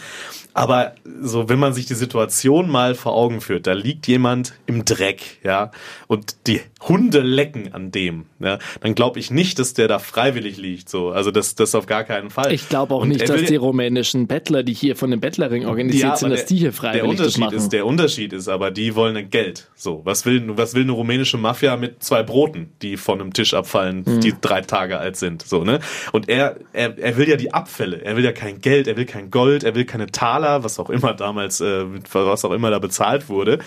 Aber 0.54 0.94
so, 1.22 1.48
wenn 1.48 1.60
man 1.60 1.74
sich 1.74 1.86
die 1.86 1.94
Situation 1.94 2.70
mal 2.70 2.96
vor 2.96 3.14
Augen 3.16 3.40
führt, 3.40 3.68
da 3.68 3.74
liegt 3.74 4.08
jemand 4.08 4.56
im 4.66 4.84
Dreck, 4.84 5.38
ja, 5.44 5.72
und 6.08 6.48
die 6.48 6.62
Hunde 6.82 7.20
lecken 7.22 7.74
an 7.74 7.92
dem, 7.92 8.26
ja, 8.40 8.58
dann 8.82 8.96
glaube 8.96 9.20
ich 9.20 9.30
nicht, 9.32 9.60
dass 9.60 9.74
der 9.76 9.88
da 9.88 10.00
freiwillig 10.00 10.58
liegt, 10.58 10.90
so. 10.90 11.12
Also 11.12 11.30
das, 11.32 11.56
das 11.56 11.76
auf 11.76 11.86
gar 11.86 12.04
keinen 12.04 12.32
Fall. 12.32 12.52
Ich 12.52 12.68
glaube 12.68 12.96
auch 12.96 13.02
Und 13.04 13.10
nicht, 13.10 13.30
dass 13.30 13.44
die 13.44 13.56
rumänischen 13.56 14.28
Bettler, 14.28 14.64
die 14.64 14.74
hier 14.74 14.96
von 14.96 15.12
dem 15.12 15.20
Bettlerring 15.20 15.66
organisiert 15.68 16.04
ja, 16.04 16.16
sind, 16.16 16.32
dass 16.32 16.46
die 16.46 16.58
hier 16.58 16.74
freiwillig 16.74 17.02
der 17.02 17.12
das 17.12 17.20
Unterschied 17.20 17.40
machen. 17.42 17.56
ist, 17.58 17.70
der 17.70 17.86
Unterschied 17.86 18.34
ist 18.34 18.48
aber, 18.48 18.72
die 18.72 18.96
wollen 18.96 19.16
ein 19.16 19.30
Geld. 19.30 19.70
So, 19.76 20.02
was 20.04 20.26
will, 20.26 20.44
was 20.58 20.74
will 20.74 20.84
eine 20.84 20.92
rumänische 20.94 21.38
Mafia 21.38 21.78
mit 21.78 22.04
zwei 22.04 22.24
Broten, 22.24 22.72
die 22.82 22.98
von 22.98 23.22
einem 23.22 23.34
Tisch 23.34 23.54
abfallen, 23.54 24.04
Hm. 24.06 24.22
die 24.22 24.34
drei 24.42 24.62
Tage 24.62 24.98
alt 24.98 25.16
sind, 25.16 25.44
so, 25.44 25.64
ne? 25.64 25.80
Und 26.12 26.30
er, 26.30 26.58
er, 26.74 26.98
er 26.98 27.18
will 27.18 27.30
ja 27.30 27.36
die 27.36 27.54
Abfälle. 27.54 28.04
Er 28.04 28.16
will 28.16 28.24
ja 28.24 28.32
kein 28.32 28.62
Geld, 28.62 28.88
er 28.88 28.98
will 28.98 29.06
kein 29.06 29.32
Gold, 29.32 29.64
er 29.64 29.76
will 29.76 29.86
keine 29.86 30.08
Taler, 30.08 30.64
was 30.64 30.80
auch 30.80 30.90
immer 30.90 31.14
damals, 31.14 31.62
äh, 31.62 31.86
was 32.12 32.46
auch 32.46 32.52
immer 32.52 32.70
da 32.70 32.80
bezahlt 32.80 33.30
wurde. 33.30 33.60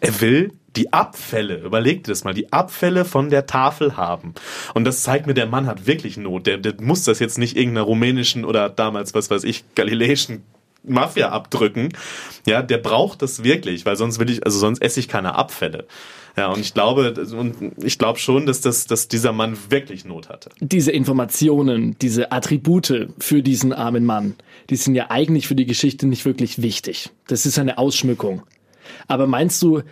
Er 0.00 0.20
will 0.20 0.52
die 0.76 0.92
Abfälle, 0.92 1.56
überleg 1.62 2.04
dir 2.04 2.12
das 2.12 2.24
mal, 2.24 2.34
die 2.34 2.52
Abfälle 2.52 3.04
von 3.04 3.30
der 3.30 3.46
Tafel 3.46 3.96
haben. 3.96 4.34
Und 4.74 4.84
das 4.84 5.02
zeigt 5.02 5.26
mir, 5.26 5.34
der 5.34 5.46
Mann 5.46 5.66
hat 5.66 5.86
wirklich 5.86 6.16
Not. 6.18 6.46
Der, 6.46 6.58
der 6.58 6.74
muss 6.80 7.04
das 7.04 7.18
jetzt 7.18 7.38
nicht 7.38 7.56
irgendeiner 7.56 7.86
rumänischen 7.86 8.44
oder 8.44 8.68
damals, 8.68 9.14
was 9.14 9.30
weiß 9.30 9.44
ich, 9.44 9.64
galiläischen 9.74 10.44
Mafia 10.86 11.30
abdrücken. 11.30 11.90
Ja, 12.46 12.62
der 12.62 12.78
braucht 12.78 13.22
das 13.22 13.42
wirklich, 13.42 13.86
weil 13.86 13.96
sonst 13.96 14.18
will 14.18 14.30
ich, 14.30 14.44
also 14.44 14.58
sonst 14.58 14.80
esse 14.80 15.00
ich 15.00 15.08
keine 15.08 15.34
Abfälle. 15.34 15.86
Ja, 16.36 16.48
und 16.48 16.60
ich 16.60 16.74
glaube, 16.74 17.14
und 17.34 17.72
ich 17.82 17.98
glaube 17.98 18.18
schon, 18.18 18.44
dass 18.44 18.60
das, 18.60 18.86
dass 18.86 19.08
dieser 19.08 19.32
Mann 19.32 19.56
wirklich 19.70 20.04
Not 20.04 20.28
hatte. 20.28 20.50
diese 20.60 20.92
Informationen, 20.92 21.96
diese 21.98 22.30
Attribute 22.30 23.08
für 23.18 23.42
diesen 23.42 23.72
armen 23.72 24.04
Mann, 24.04 24.34
die 24.68 24.76
sind 24.76 24.94
ja 24.94 25.10
eigentlich 25.10 25.48
für 25.48 25.54
die 25.54 25.64
Geschichte 25.64 26.06
nicht 26.06 26.26
wirklich 26.26 26.60
wichtig. 26.60 27.10
Das 27.26 27.46
ist 27.46 27.58
eine 27.58 27.78
Ausschmückung. 27.78 28.42
Aber 29.08 29.26
meinst 29.26 29.62
du, 29.62 29.82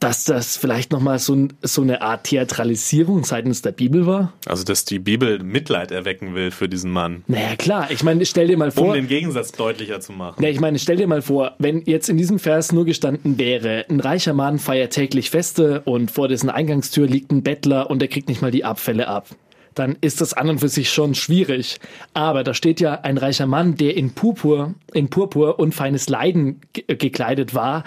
dass 0.00 0.24
das 0.24 0.56
vielleicht 0.56 0.90
nochmal 0.90 1.18
so, 1.18 1.34
ein- 1.34 1.52
so 1.62 1.82
eine 1.82 2.00
Art 2.02 2.24
Theatralisierung 2.24 3.24
seitens 3.24 3.62
der 3.62 3.72
Bibel 3.72 4.06
war? 4.06 4.32
Also, 4.46 4.64
dass 4.64 4.84
die 4.84 4.98
Bibel 4.98 5.42
Mitleid 5.42 5.90
erwecken 5.90 6.34
will 6.34 6.50
für 6.50 6.68
diesen 6.68 6.90
Mann, 6.90 7.24
Naja, 7.28 7.56
klar. 7.56 7.90
Ich 7.90 8.02
meine, 8.02 8.24
stell 8.26 8.48
dir 8.48 8.56
mal 8.56 8.66
um 8.68 8.72
vor. 8.72 8.94
den 8.94 9.06
Gegensatz 9.08 9.52
deutlicher 9.52 10.00
zu 10.00 10.12
machen. 10.12 10.42
Ja, 10.42 10.48
ich 10.48 10.60
meine, 10.60 10.78
stell 10.78 10.96
dir 10.96 11.06
mal 11.06 11.22
vor, 11.22 11.52
wenn 11.58 11.82
jetzt 11.84 12.08
in 12.08 12.16
diesem 12.16 12.38
Vers 12.38 12.72
nur 12.72 12.84
gestanden 12.84 13.38
wäre, 13.38 13.84
ein 13.88 14.00
reicher 14.00 14.32
Mann 14.34 14.58
feiert 14.58 14.92
täglich 14.92 15.30
Feste 15.30 15.82
und 15.84 16.10
vor 16.10 16.28
dessen 16.28 16.50
Eingangstür 16.50 17.06
liegt 17.06 17.30
ein 17.30 17.42
Bettler 17.42 17.90
und 17.90 18.02
er 18.02 18.08
kriegt 18.08 18.28
nicht 18.28 18.42
mal 18.42 18.50
die 18.50 18.64
Abfälle 18.64 19.08
ab. 19.08 19.28
Dann 19.74 19.96
ist 20.02 20.20
das 20.20 20.34
an 20.34 20.50
und 20.50 20.58
für 20.58 20.68
sich 20.68 20.90
schon 20.90 21.14
schwierig. 21.14 21.78
Aber 22.12 22.44
da 22.44 22.52
steht 22.54 22.80
ja 22.80 23.00
ein 23.02 23.16
reicher 23.18 23.46
Mann, 23.46 23.76
der 23.76 23.96
in 23.96 24.10
Purpur, 24.12 24.74
in 24.92 25.08
Purpur 25.08 25.58
und 25.58 25.74
feines 25.74 26.08
Leiden 26.10 26.60
ge- 26.74 26.84
gekleidet 26.96 27.54
war 27.54 27.84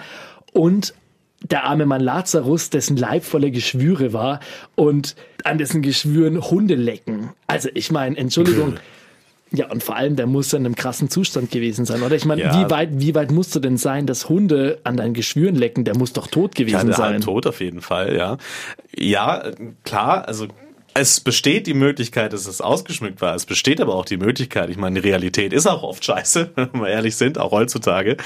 und 0.52 0.94
der 1.50 1.64
arme 1.64 1.86
Mann 1.86 2.00
Lazarus, 2.00 2.70
dessen 2.70 2.96
Leib 2.96 3.24
voller 3.24 3.50
Geschwüre 3.50 4.12
war 4.12 4.40
und 4.74 5.14
an 5.44 5.58
dessen 5.58 5.82
Geschwüren 5.82 6.40
Hunde 6.50 6.74
lecken. 6.74 7.30
Also 7.46 7.68
ich 7.74 7.90
meine, 7.90 8.16
Entschuldigung, 8.16 8.74
ja, 9.52 9.70
und 9.70 9.82
vor 9.82 9.94
allem, 9.96 10.16
der 10.16 10.26
muss 10.26 10.52
in 10.52 10.66
einem 10.66 10.74
krassen 10.74 11.08
Zustand 11.08 11.52
gewesen 11.52 11.84
sein, 11.84 12.02
oder? 12.02 12.16
Ich 12.16 12.24
meine, 12.24 12.42
Ja. 12.42 12.52
wie, 12.66 12.68
weit, 12.70 12.88
wie 12.94 13.14
weit 13.14 13.30
musst 13.30 13.54
du 13.54 13.60
denn 13.60 13.76
sein, 13.76 14.06
dass 14.06 14.28
Hunde 14.28 14.80
an 14.82 14.96
deinen 14.96 15.14
Geschwüren 15.14 15.54
lecken? 15.54 15.84
Der 15.84 15.96
muss 15.96 16.12
doch 16.12 16.26
tot 16.26 16.58
Ja, 16.58 16.64
gewesen 16.64 16.86
der 16.88 16.96
sein. 16.96 17.20
tot 17.20 17.46
auf 17.46 17.60
jeden 17.60 17.80
Fall, 17.80 18.16
ja. 18.16 18.38
Ja, 18.96 19.44
klar, 19.84 20.26
also 20.26 20.48
es 20.94 21.20
besteht 21.20 21.66
die 21.68 21.74
Möglichkeit, 21.74 22.32
dass 22.32 22.46
es 22.46 22.60
ausgeschmückt 22.60 23.20
war. 23.20 23.34
Es 23.36 23.46
besteht 23.46 23.80
aber 23.80 23.94
auch 23.94 24.04
die 24.06 24.16
Möglichkeit, 24.16 24.68
ich 24.70 24.78
meine, 24.78 25.00
die 25.00 25.08
Realität 25.08 25.52
ist 25.52 25.66
auch 25.68 25.84
oft 25.84 26.04
scheiße, 26.04 26.50
wenn 26.56 26.72
wir 26.80 26.88
ehrlich 26.88 27.14
sind, 27.16 27.38
auch 27.38 27.52
heutzutage, 27.52 28.16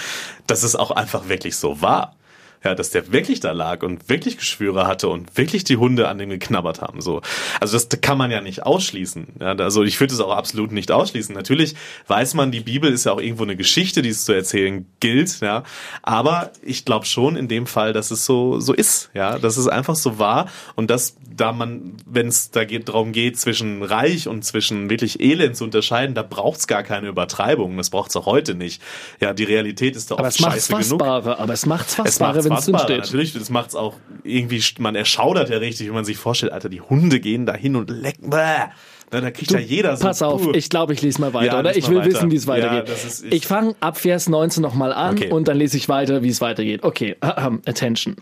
dass 0.46 0.62
es 0.62 0.74
auch 0.74 0.90
einfach 0.90 1.28
wirklich 1.28 1.56
so 1.56 1.82
war. 1.82 2.16
Ja, 2.62 2.74
dass 2.74 2.90
der 2.90 3.10
wirklich 3.10 3.40
da 3.40 3.52
lag 3.52 3.82
und 3.82 4.10
wirklich 4.10 4.36
Geschwüre 4.36 4.86
hatte 4.86 5.08
und 5.08 5.38
wirklich 5.38 5.64
die 5.64 5.78
Hunde 5.78 6.08
an 6.08 6.18
dem 6.18 6.28
geknabbert 6.28 6.82
haben. 6.82 7.00
So, 7.00 7.22
also 7.58 7.78
das 7.78 7.88
kann 8.02 8.18
man 8.18 8.30
ja 8.30 8.42
nicht 8.42 8.64
ausschließen. 8.66 9.28
Ja, 9.40 9.54
also 9.54 9.82
ich 9.82 9.98
würde 9.98 10.12
es 10.12 10.20
auch 10.20 10.36
absolut 10.36 10.70
nicht 10.70 10.92
ausschließen. 10.92 11.34
Natürlich 11.34 11.74
weiß 12.08 12.34
man, 12.34 12.52
die 12.52 12.60
Bibel 12.60 12.92
ist 12.92 13.04
ja 13.04 13.12
auch 13.12 13.20
irgendwo 13.20 13.44
eine 13.44 13.56
Geschichte, 13.56 14.02
die 14.02 14.10
es 14.10 14.26
zu 14.26 14.32
erzählen 14.32 14.86
gilt. 15.00 15.40
Ja, 15.40 15.62
aber 16.02 16.50
ich 16.62 16.84
glaube 16.84 17.06
schon 17.06 17.36
in 17.36 17.48
dem 17.48 17.66
Fall, 17.66 17.94
dass 17.94 18.10
es 18.10 18.26
so 18.26 18.60
so 18.60 18.74
ist. 18.74 19.10
Ja, 19.14 19.38
dass 19.38 19.56
es 19.56 19.66
einfach 19.66 19.96
so 19.96 20.18
war 20.18 20.50
und 20.74 20.90
dass 20.90 21.16
da 21.34 21.52
man, 21.52 21.96
wenn 22.04 22.28
es 22.28 22.50
da 22.50 22.64
geht, 22.64 22.88
darum 22.88 23.12
geht, 23.12 23.38
zwischen 23.38 23.82
reich 23.82 24.28
und 24.28 24.44
zwischen 24.44 24.90
wirklich 24.90 25.20
elend 25.20 25.56
zu 25.56 25.64
unterscheiden, 25.64 26.14
da 26.14 26.22
braucht 26.22 26.60
es 26.60 26.66
gar 26.66 26.82
keine 26.82 27.08
Übertreibung. 27.08 27.76
Das 27.78 27.88
braucht 27.88 28.10
es 28.10 28.16
auch 28.16 28.26
heute 28.26 28.54
nicht. 28.54 28.82
Ja, 29.20 29.32
die 29.32 29.44
Realität 29.44 29.96
ist 29.96 30.10
doch 30.10 30.18
aber 30.18 30.28
oft 30.28 30.38
scheiße 30.38 30.74
genug. 30.76 31.02
Aber 31.02 31.48
es 31.48 31.64
macht's 31.64 31.94
fassbarer, 31.94 32.36
Es 32.36 32.44
macht's 32.44 32.49
wenn 32.49 32.49
es 32.58 32.64
fassbarer, 32.64 32.86
drinsteht. 32.86 33.12
Natürlich, 33.12 33.32
das 33.32 33.50
macht's 33.50 33.74
auch 33.74 33.96
irgendwie, 34.24 34.62
man 34.78 34.94
erschaudert 34.94 35.50
ja 35.50 35.58
richtig, 35.58 35.86
wenn 35.88 35.94
man 35.94 36.04
sich 36.04 36.16
vorstellt, 36.16 36.52
Alter, 36.52 36.68
die 36.68 36.80
Hunde 36.80 37.20
gehen 37.20 37.46
da 37.46 37.54
hin 37.54 37.76
und 37.76 37.90
lecken. 37.90 38.30
Bäh. 38.30 38.68
Na, 39.12 39.20
da 39.20 39.30
kriegt 39.30 39.50
ja 39.50 39.58
jeder 39.58 39.96
so. 39.96 40.04
Pass 40.06 40.22
auf, 40.22 40.42
puh. 40.42 40.52
ich 40.54 40.68
glaube, 40.68 40.92
ich 40.92 41.02
lese 41.02 41.20
mal 41.20 41.34
weiter, 41.34 41.54
Ja, 41.54 41.58
oder? 41.58 41.76
Ich 41.76 41.88
will 41.88 41.98
weiter. 41.98 42.10
wissen, 42.10 42.30
wie 42.30 42.36
es 42.36 42.44
Ja, 42.44 42.52
weitergeht. 42.52 42.88
das 42.88 43.04
ist- 43.04 43.24
ich 43.24 43.32
ich- 43.32 43.46
fange 43.46 43.74
ab 43.80 43.98
Vers 43.98 44.28
19 44.28 44.62
nochmal 44.62 44.92
an 44.92 45.16
Okay. 45.16 45.30
und 45.32 45.48
dann 45.48 45.56
lese 45.56 45.76
ich 45.76 45.88
weiter, 45.88 46.22
wie 46.22 46.28
es 46.28 46.40
weitergeht. 46.40 46.84
Okay, 46.84 47.16
attention. 47.20 48.16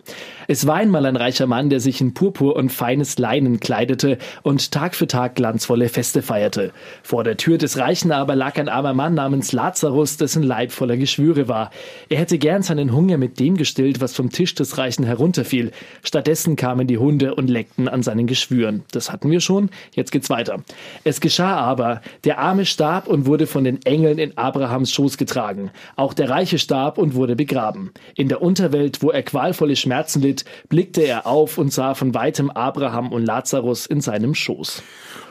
Es 0.47 0.67
war 0.67 0.77
einmal 0.77 1.05
ein 1.05 1.17
reicher 1.17 1.47
Mann, 1.47 1.69
der 1.69 1.81
sich 1.81 2.01
in 2.01 2.15
Purpur 2.15 2.57
und 2.57 2.71
feines 2.73 3.19
Leinen 3.19 3.61
kleidete 3.61 4.17
und 4.43 4.71
Tag 4.73 4.95
für 4.95 5.07
Tag 5.07 5.35
glanzvolle 5.35 5.89
Feste 5.91 6.23
feierte. 6.23 6.73
Vor 7.03 7.23
der 7.23 7.37
Tür 7.37 7.59
des 7.59 7.77
Reichen 7.77 8.11
aber 8.13 8.35
lag 8.35 8.57
ein 8.57 8.69
armer 8.71 8.95
Mann 8.95 9.13
namens 9.15 9.53
Lazarus, 9.53 10.17
dessen 10.17 10.43
Leib 10.43 10.73
voller 10.73 10.97
Geschwüre 10.97 11.49
war. 11.49 11.71
Er 12.09 12.19
hätte 12.19 12.39
gern 12.39 12.63
seinen 12.63 12.95
Hunger 12.95 13.19
mit 13.19 13.39
dem 13.41 13.57
gestillt, 13.59 14.01
was 14.01 14.15
vom 14.15 14.31
Tisch 14.31 14.55
des 14.55 14.79
Reichen 14.79 15.05
herunterfiel. 15.05 15.71
Stattdessen 16.03 16.57
kamen 16.57 16.87
die 16.87 16.97
Hunde 16.99 17.35
und 17.35 17.49
leckten 17.51 17.89
an 17.89 18.03
seinen 18.03 18.27
Geschwüren. 18.27 18.85
Das 18.93 19.13
hatten 19.13 19.31
wir 19.31 19.41
schon, 19.41 19.69
jetzt 19.95 20.13
geht's 20.13 20.31
weiter. 20.31 20.63
Es 21.05 21.21
geschah 21.21 21.57
aber, 21.57 22.01
der 22.25 22.39
Arme 22.39 22.67
starb 22.67 23.09
und 23.09 23.27
wurde 23.27 23.47
von 23.47 23.65
den 23.65 23.83
Engeln 23.83 24.19
in 24.19 24.37
Abrahams 24.37 24.93
Schoß 24.93 25.17
getragen. 25.17 25.71
Auch 25.97 26.15
der 26.15 26.31
Reiche 26.31 26.59
starb 26.59 26.99
und 26.99 27.15
wurde 27.15 27.37
begraben. 27.37 27.93
In 28.15 28.29
der 28.29 28.43
Unterwelt, 28.43 29.03
wo 29.03 29.11
er 29.11 29.23
qualvolle 29.23 29.77
Schmerzen 29.77 30.23
litt, 30.23 30.45
blickte 30.69 31.03
er 31.03 31.27
auf 31.27 31.59
und 31.59 31.73
sah 31.73 31.95
von 31.95 32.15
weitem 32.15 32.51
Abraham 32.51 33.13
und 33.13 33.25
Lazarus 33.25 33.87
in 33.87 34.01
seinem 34.01 34.35
Schoß. 34.35 34.83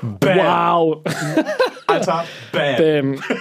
Wow! 0.01 1.03
Alter, 1.87 2.25
bam. 2.51 3.15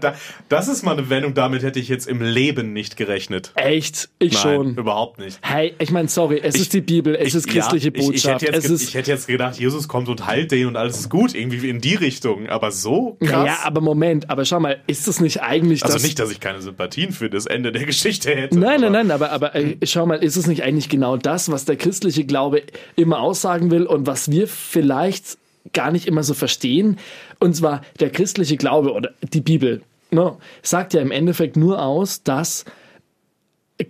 Da- 0.00 0.14
Das 0.48 0.68
ist 0.68 0.82
mal 0.82 0.92
eine 0.92 1.10
Wendung, 1.10 1.34
damit 1.34 1.62
hätte 1.62 1.78
ich 1.78 1.88
jetzt 1.88 2.06
im 2.08 2.22
Leben 2.22 2.72
nicht 2.72 2.96
gerechnet. 2.96 3.52
echt? 3.54 4.08
Ich 4.18 4.32
Nein, 4.32 4.42
schon. 4.42 4.74
überhaupt 4.76 5.18
nicht. 5.18 5.38
Hey, 5.42 5.74
ich 5.78 5.90
meine, 5.90 6.08
sorry, 6.08 6.40
es 6.42 6.54
ist 6.56 6.72
die 6.72 6.80
Bibel, 6.80 7.14
es 7.14 7.34
ist 7.34 7.46
christliche 7.46 7.88
ja, 7.88 7.94
ich, 7.94 8.00
ich, 8.00 8.06
Botschaft. 8.06 8.42
hätte 8.42 8.68
jetzt, 8.68 8.82
ich 8.82 8.94
hätte 8.94 9.10
jetzt 9.10 9.26
gedacht, 9.26 9.56
Jesus 9.58 9.86
kommt 9.88 10.08
und 10.08 10.26
heilt 10.26 10.52
den 10.52 10.68
und 10.68 10.76
alles 10.76 10.98
ist 11.00 11.10
gut, 11.10 11.34
irgendwie 11.34 11.68
in 11.68 11.80
die 11.80 11.94
Richtung. 11.94 12.48
Aber 12.48 12.70
so 12.70 13.16
krass. 13.20 13.30
naja, 13.30 13.58
aber 13.64 13.80
Moment, 13.80 14.30
aber 14.30 14.44
schau 14.44 14.60
mal, 14.60 14.80
ist 14.86 15.06
das 15.06 15.20
nicht 15.20 15.42
eigentlich 15.42 15.82
also 15.82 15.94
das... 15.94 16.02
nicht, 16.02 16.18
dass 16.18 16.30
ich 16.30 16.40
keine 16.40 16.62
Sympathien 16.62 17.12
für 17.12 17.28
das 17.28 17.46
Ende 17.46 17.72
der 17.72 17.84
Geschichte 17.84 18.34
hätte. 18.34 18.58
Nein, 18.58 18.80
nein, 18.80 18.92
nein, 18.92 19.10
aber, 19.10 19.32
aber 19.32 19.54
äh, 19.54 19.76
schau 19.84 20.06
mal, 20.06 20.22
ist 20.22 20.36
es 20.36 20.46
nicht 20.46 20.62
eigentlich 20.62 20.88
genau 20.88 21.16
das, 21.16 21.50
was 21.50 21.64
der 21.66 21.76
christliche 21.76 22.24
Glaube 22.24 22.62
immer 22.96 23.20
aussagen 23.20 23.70
will 23.70 23.84
und 23.86 24.06
was 24.06 24.30
wir 24.30 24.48
vielleicht 24.48 25.38
gar 25.72 25.90
nicht 25.90 26.06
immer 26.06 26.22
so 26.22 26.34
verstehen? 26.34 26.98
Und 27.40 27.56
zwar 27.56 27.82
der 28.00 28.10
christliche 28.10 28.56
Glaube 28.56 28.92
oder 28.92 29.12
die 29.32 29.40
Bibel 29.40 29.82
ne, 30.10 30.36
sagt 30.62 30.94
ja 30.94 31.00
im 31.00 31.10
Endeffekt 31.10 31.56
nur 31.56 31.82
aus, 31.82 32.22
dass 32.22 32.64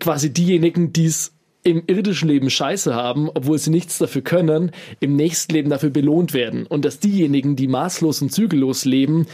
quasi 0.01 0.33
diejenigen, 0.33 0.93
die 0.93 1.07
es 1.07 1.33
im 1.63 1.83
irdischen 1.87 2.29
Leben 2.29 2.51
scheiße 2.51 2.95
haben, 2.95 3.31
obwohl 3.33 3.59
sie 3.59 3.71
nichts 3.71 3.99
dafür 3.99 4.23
können, 4.23 4.71
im 5.01 5.17
nächsten 5.17 5.53
Leben 5.53 5.71
dafür 5.71 5.91
belohnt 5.91 6.35
werden. 6.35 6.67
Und 6.67 6.85
dass 6.85 7.01
diejenigen, 7.01 7.57
die 7.57 7.69
maßlos 7.69 8.21
und 8.23 8.31
zügellos 8.31 8.85
leben, 8.85 9.27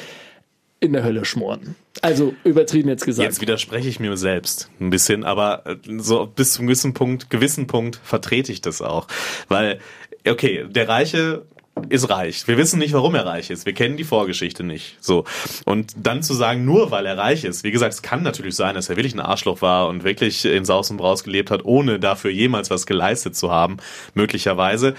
in 0.78 0.92
der 0.94 1.04
Hölle 1.04 1.24
schmoren. 1.24 1.74
Also 2.00 2.34
übertrieben 2.44 2.88
jetzt 2.88 3.04
gesagt. 3.04 3.26
Jetzt 3.26 3.40
widerspreche 3.40 3.88
ich 3.88 4.00
mir 4.00 4.16
selbst 4.16 4.70
ein 4.80 4.88
bisschen, 4.88 5.24
aber 5.24 5.66
äh, 5.66 5.76
so 5.98 6.26
bis 6.26 6.54
zum 6.54 6.66
gewissen 6.66 6.94
Punkt, 6.94 7.28
gewissen 7.28 7.66
Punkt 7.66 8.00
vertrete 8.02 8.50
ich 8.50 8.62
das 8.62 8.80
auch. 8.80 9.06
Weil, 9.48 9.80
okay, 10.26 10.64
der 10.70 10.88
Reiche 10.88 11.44
ist 11.88 12.10
reich. 12.10 12.46
Wir 12.46 12.56
wissen 12.56 12.78
nicht, 12.78 12.92
warum 12.92 13.14
er 13.14 13.26
reich 13.26 13.50
ist. 13.50 13.66
Wir 13.66 13.72
kennen 13.72 13.96
die 13.96 14.04
Vorgeschichte 14.04 14.62
nicht. 14.62 14.96
So. 15.00 15.24
Und 15.64 15.94
dann 15.96 16.22
zu 16.22 16.34
sagen, 16.34 16.64
nur 16.64 16.90
weil 16.90 17.06
er 17.06 17.16
reich 17.16 17.44
ist, 17.44 17.64
wie 17.64 17.70
gesagt, 17.70 17.94
es 17.94 18.02
kann 18.02 18.22
natürlich 18.22 18.54
sein, 18.54 18.74
dass 18.74 18.88
er 18.88 18.96
wirklich 18.96 19.14
ein 19.14 19.20
Arschloch 19.20 19.62
war 19.62 19.88
und 19.88 20.04
wirklich 20.04 20.44
in 20.44 20.64
Saus 20.64 20.90
und 20.90 20.98
Braus 20.98 21.24
gelebt 21.24 21.50
hat, 21.50 21.64
ohne 21.64 21.98
dafür 21.98 22.30
jemals 22.30 22.70
was 22.70 22.86
geleistet 22.86 23.36
zu 23.36 23.50
haben, 23.50 23.78
möglicherweise. 24.14 24.94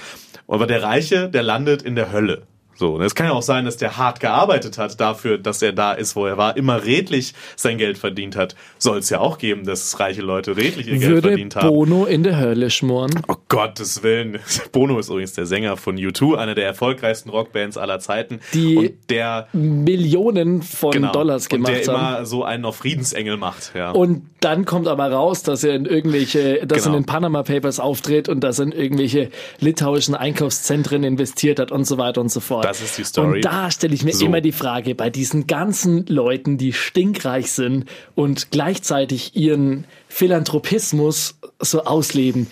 Aber 0.47 0.67
der 0.67 0.83
Reiche, 0.83 1.29
der 1.29 1.43
landet 1.43 1.81
in 1.81 1.95
der 1.95 2.11
Hölle. 2.11 2.43
So, 2.81 2.95
und 2.95 3.03
es 3.03 3.13
kann 3.13 3.27
ja 3.27 3.33
auch 3.33 3.43
sein, 3.43 3.65
dass 3.65 3.77
der 3.77 3.97
hart 3.97 4.19
gearbeitet 4.19 4.79
hat 4.79 4.99
dafür, 4.99 5.37
dass 5.37 5.61
er 5.61 5.71
da 5.71 5.93
ist, 5.93 6.15
wo 6.15 6.25
er 6.25 6.37
war, 6.37 6.57
immer 6.57 6.83
redlich 6.83 7.35
sein 7.55 7.77
Geld 7.77 7.99
verdient 7.99 8.35
hat. 8.35 8.55
Soll 8.79 8.97
es 8.97 9.11
ja 9.11 9.19
auch 9.19 9.37
geben, 9.37 9.65
dass 9.65 9.99
reiche 9.99 10.23
Leute 10.23 10.57
redlich 10.57 10.87
ihr 10.87 10.97
Geld 10.97 11.11
Würde 11.11 11.27
verdient 11.27 11.55
haben. 11.57 11.67
Bono 11.67 12.05
in 12.05 12.23
der 12.23 12.39
Hölle 12.39 12.71
schmoren? 12.71 13.11
Oh 13.27 13.35
Gottes 13.49 14.01
Willen. 14.01 14.39
Bono 14.71 14.97
ist 14.97 15.09
übrigens 15.09 15.33
der 15.33 15.45
Sänger 15.45 15.77
von 15.77 15.95
U2, 15.95 16.37
einer 16.37 16.55
der 16.55 16.65
erfolgreichsten 16.65 17.29
Rockbands 17.29 17.77
aller 17.77 17.99
Zeiten. 17.99 18.39
Die 18.55 18.77
und 18.77 18.93
der 19.11 19.47
Millionen 19.53 20.63
von 20.63 20.91
genau, 20.91 21.11
Dollars 21.11 21.43
und 21.43 21.49
gemacht 21.49 21.85
der 21.85 21.93
haben. 21.93 22.15
immer 22.15 22.25
so 22.25 22.43
einen 22.43 22.65
auf 22.65 22.77
Friedensengel 22.77 23.37
macht. 23.37 23.73
Ja. 23.75 23.91
Und 23.91 24.23
dann 24.39 24.65
kommt 24.65 24.87
aber 24.87 25.11
raus, 25.11 25.43
dass 25.43 25.63
er 25.63 25.75
in 25.75 25.85
irgendwelche, 25.85 26.65
dass 26.65 26.79
er 26.79 26.85
Genau. 26.85 26.97
in 26.97 27.03
den 27.03 27.05
Panama 27.05 27.43
Papers 27.43 27.79
auftritt 27.79 28.27
und 28.27 28.39
dass 28.39 28.57
er 28.57 28.65
in 28.65 28.71
irgendwelche 28.71 29.29
litauischen 29.59 30.15
Einkaufszentren 30.15 31.03
investiert 31.03 31.59
hat 31.59 31.71
und 31.71 31.83
so 31.85 31.99
weiter 31.99 32.21
und 32.21 32.31
so 32.31 32.39
fort. 32.39 32.65
Das 32.65 32.70
ist 32.79 32.97
die 32.97 33.03
Story. 33.03 33.37
Und 33.37 33.45
da 33.45 33.69
stelle 33.71 33.93
ich 33.93 34.03
mir 34.05 34.13
So. 34.13 34.25
immer 34.25 34.39
die 34.39 34.53
Frage, 34.53 34.95
bei 34.95 35.09
diesen 35.09 35.47
ganzen 35.47 36.05
Leuten, 36.05 36.57
die 36.57 36.71
stinkreich 36.71 37.51
sind 37.51 37.89
und 38.15 38.51
gleichzeitig 38.51 39.35
ihren 39.35 39.85
Philanthropismus 40.07 41.35
so 41.59 41.83
ausleben. 41.83 42.47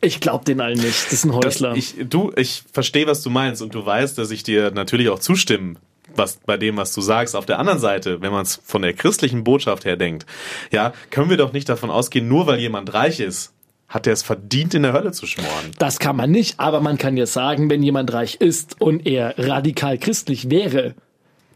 Ich 0.00 0.20
glaube 0.20 0.44
den 0.44 0.60
allen 0.60 0.78
nicht. 0.78 1.10
Das 1.12 1.22
sind 1.22 1.32
Das, 1.34 1.44
Häusler. 1.46 1.74
ich, 1.76 1.94
du, 2.08 2.32
ich 2.36 2.62
verstehe, 2.72 3.06
was 3.06 3.22
du 3.22 3.30
meinst 3.30 3.62
und 3.62 3.74
du 3.74 3.84
weißt, 3.84 4.18
dass 4.18 4.30
ich 4.30 4.42
dir 4.42 4.70
natürlich 4.72 5.08
auch 5.08 5.20
zustimme, 5.20 5.76
was 6.16 6.38
bei 6.44 6.56
dem, 6.56 6.76
was 6.76 6.92
du 6.92 7.00
sagst. 7.00 7.36
Auf 7.36 7.46
der 7.46 7.58
anderen 7.60 7.78
Seite, 7.78 8.20
wenn 8.20 8.32
man 8.32 8.42
es 8.42 8.60
von 8.64 8.82
der 8.82 8.92
christlichen 8.92 9.44
Botschaft 9.44 9.84
her 9.84 9.96
denkt, 9.96 10.26
ja, 10.72 10.92
können 11.10 11.30
wir 11.30 11.36
doch 11.36 11.52
nicht 11.52 11.68
davon 11.68 11.90
ausgehen, 11.90 12.26
nur 12.28 12.46
weil 12.48 12.58
jemand 12.58 12.92
reich 12.92 13.20
ist, 13.20 13.52
hat 13.88 14.06
er 14.06 14.12
es 14.12 14.22
verdient, 14.22 14.74
in 14.74 14.82
der 14.82 14.92
Hölle 14.92 15.12
zu 15.12 15.26
schmoren. 15.26 15.70
Das 15.78 15.98
kann 15.98 16.14
man 16.16 16.30
nicht, 16.30 16.60
aber 16.60 16.80
man 16.80 16.98
kann 16.98 17.16
ja 17.16 17.26
sagen, 17.26 17.70
wenn 17.70 17.82
jemand 17.82 18.12
reich 18.12 18.36
ist 18.36 18.80
und 18.80 19.06
er 19.06 19.34
radikal 19.38 19.96
christlich 19.98 20.50
wäre, 20.50 20.94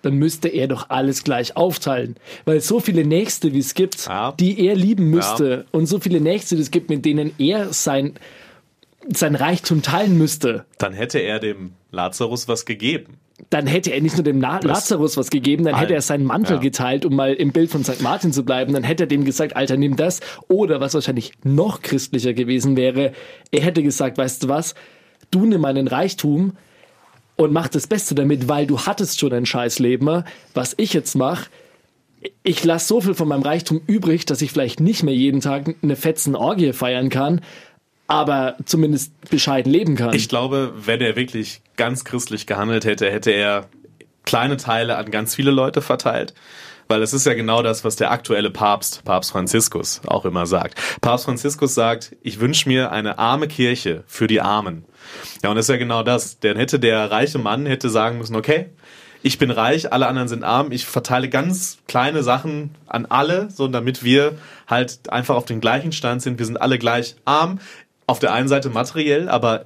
dann 0.01 0.15
müsste 0.15 0.49
er 0.49 0.67
doch 0.67 0.91
alles 0.91 1.23
gleich 1.25 1.57
aufteilen. 1.57 2.17
Weil 2.45 2.61
so 2.61 2.81
viele 2.81 3.05
Nächste, 3.05 3.53
wie 3.53 3.59
es 3.61 3.75
gibt, 3.75 4.07
Ja. 4.07 4.33
die 4.33 4.67
er 4.67 4.75
lieben 4.75 5.11
müsste 5.11 5.67
und 5.71 5.87
so 5.87 6.01
viele 6.01 6.21
Nächste, 6.21 6.57
die 6.57 6.63
es 6.63 6.71
gibt, 6.71 6.89
mit 6.91 7.05
denen 7.05 7.33
er 7.39 7.73
sein, 7.73 8.15
sein 9.13 9.35
Reichtum 9.35 9.83
teilen 9.83 10.17
müsste, 10.19 10.65
Dann 10.79 10.93
hätte 10.93 11.19
er 11.19 11.39
dem 11.39 11.73
Lazarus 11.91 12.49
was 12.49 12.65
gegeben. 12.65 13.19
Dann 13.51 13.67
hätte 13.67 13.93
er 13.93 14.01
nicht 14.01 14.17
nur 14.17 14.25
dem 14.25 14.39
Na 14.39 14.61
Lazarus 14.63 15.17
was 15.17 15.31
gegeben, 15.31 15.65
dann 15.65 15.75
hätte 15.75 15.89
Allen. 15.89 15.97
er 15.97 16.03
seinen 16.03 16.25
Mantel 16.25 16.57
Ja. 16.57 16.61
geteilt, 16.63 17.05
um 17.05 17.15
mal 17.15 17.35
im 17.35 17.53
Bild 17.53 17.71
von 17.71 17.85
St. 17.85 18.01
Martin 18.01 18.33
zu 18.33 18.45
bleiben. 18.45 18.73
Dann 18.73 18.83
hätte 18.85 19.05
er 19.05 19.07
dem 19.07 19.25
gesagt, 19.25 19.57
Alter, 19.57 19.77
nimm 19.77 19.97
das. 19.97 20.21
Oder 20.49 20.81
was 20.81 20.95
wahrscheinlich 20.95 21.33
noch 21.45 21.83
christlicher 21.83 22.33
gewesen 22.33 22.77
wäre, 22.77 23.13
er 23.51 23.61
hätte 23.61 23.83
gesagt, 23.83 24.17
weißt 24.19 24.45
du 24.45 24.49
was, 24.49 24.75
du 25.31 25.45
nimm 25.45 25.61
meinen 25.61 25.87
Reichtum 25.89 26.53
und 27.37 27.53
mach 27.53 27.69
das 27.69 27.87
Beste 27.87 28.15
damit, 28.15 28.49
weil 28.49 28.67
du 28.67 28.79
hattest 28.81 29.19
schon 29.21 29.33
ein 29.33 29.47
Scheißleben. 29.47 30.25
Was 30.55 30.75
ich 30.79 30.93
jetzt 30.95 31.15
mache, 31.15 31.49
ich 32.45 32.63
lasse 32.65 32.87
so 32.87 33.01
viel 33.01 33.15
von 33.15 33.27
meinem 33.29 33.43
Reichtum 33.43 33.81
übrig, 33.87 34.25
dass 34.27 34.43
ich 34.43 34.53
vielleicht 34.53 34.81
nicht 34.81 35.03
mehr 35.03 35.15
jeden 35.15 35.41
Tag 35.41 35.75
eine 35.83 35.97
fetzen 35.97 36.37
Orgie 36.37 36.73
feiern 36.73 37.09
kann, 37.09 37.41
aber 38.13 38.57
zumindest 38.67 39.19
bescheiden 39.31 39.73
leben 39.73 39.97
kann. 39.97 40.13
Ich 40.13 40.29
glaube, 40.29 40.75
wenn 40.85 41.01
er 41.01 41.17
wirklich 41.17 41.63
ganz 41.79 42.05
christlich 42.05 42.47
gehandelt 42.47 42.85
hätte, 42.85 43.11
hätte 43.11 43.31
er 43.31 43.69
kleine 44.25 44.59
Teile 44.59 44.99
an 44.99 45.11
ganz 45.11 45.35
viele 45.35 45.51
Leute 45.51 45.81
verteilt. 45.81 46.35
Weil 46.89 47.01
es 47.01 47.15
ist 47.15 47.25
ja 47.25 47.33
genau 47.33 47.63
das, 47.63 47.85
was 47.85 47.97
der 47.97 48.11
aktuelle 48.11 48.51
Papst, 48.51 49.03
Papst 49.07 49.31
Franziskus, 49.31 50.03
auch 50.07 50.27
immer 50.27 50.45
sagt. 50.45 50.79
Papst 51.01 51.25
Franziskus 51.25 51.75
sagt, 51.75 52.15
ich 52.21 52.39
wünsche 52.39 52.69
mir 52.69 52.93
eine 52.93 53.19
arme 53.19 53.49
Kirche 53.49 54.05
für 54.07 54.27
die 54.27 54.43
Armen. 54.43 54.85
Ja, 55.43 55.49
und 55.49 55.57
das 55.57 55.65
ist 55.65 55.71
ja 55.71 55.79
genau 55.79 56.03
das. 56.03 56.39
Dann 56.39 56.59
hätte 56.59 56.79
der 56.79 57.11
reiche 57.11 57.39
Mann 57.39 57.65
hätte 57.65 57.89
sagen 57.89 58.19
müssen, 58.19 58.37
okay, 58.37 58.67
ich 59.23 59.39
bin 59.39 59.51
reich, 59.51 59.91
alle 59.91 60.07
anderen 60.07 60.29
sind 60.29 60.45
arm, 60.45 60.71
ich 60.73 60.85
verteile 60.85 61.29
ganz 61.31 61.79
kleine 61.87 62.23
Sachen 62.23 62.75
an 62.89 63.07
alle, 63.07 63.49
so 63.51 63.69
damit 63.69 64.05
wir 64.05 64.37
halt 64.67 65.11
einfach 65.11 65.37
auf 65.37 65.45
den 65.45 65.61
gleichen 65.61 65.93
Stand 65.93 66.21
sind. 66.21 66.39
Wir 66.39 66.47
sind 66.47 66.61
alle 66.61 66.77
gleich 66.77 67.15
arm, 67.25 67.61
auf 68.13 68.19
der 68.19 68.35
einen 68.35 68.47
Seite 68.47 68.69
materiell, 68.69 69.31
aber 69.31 69.65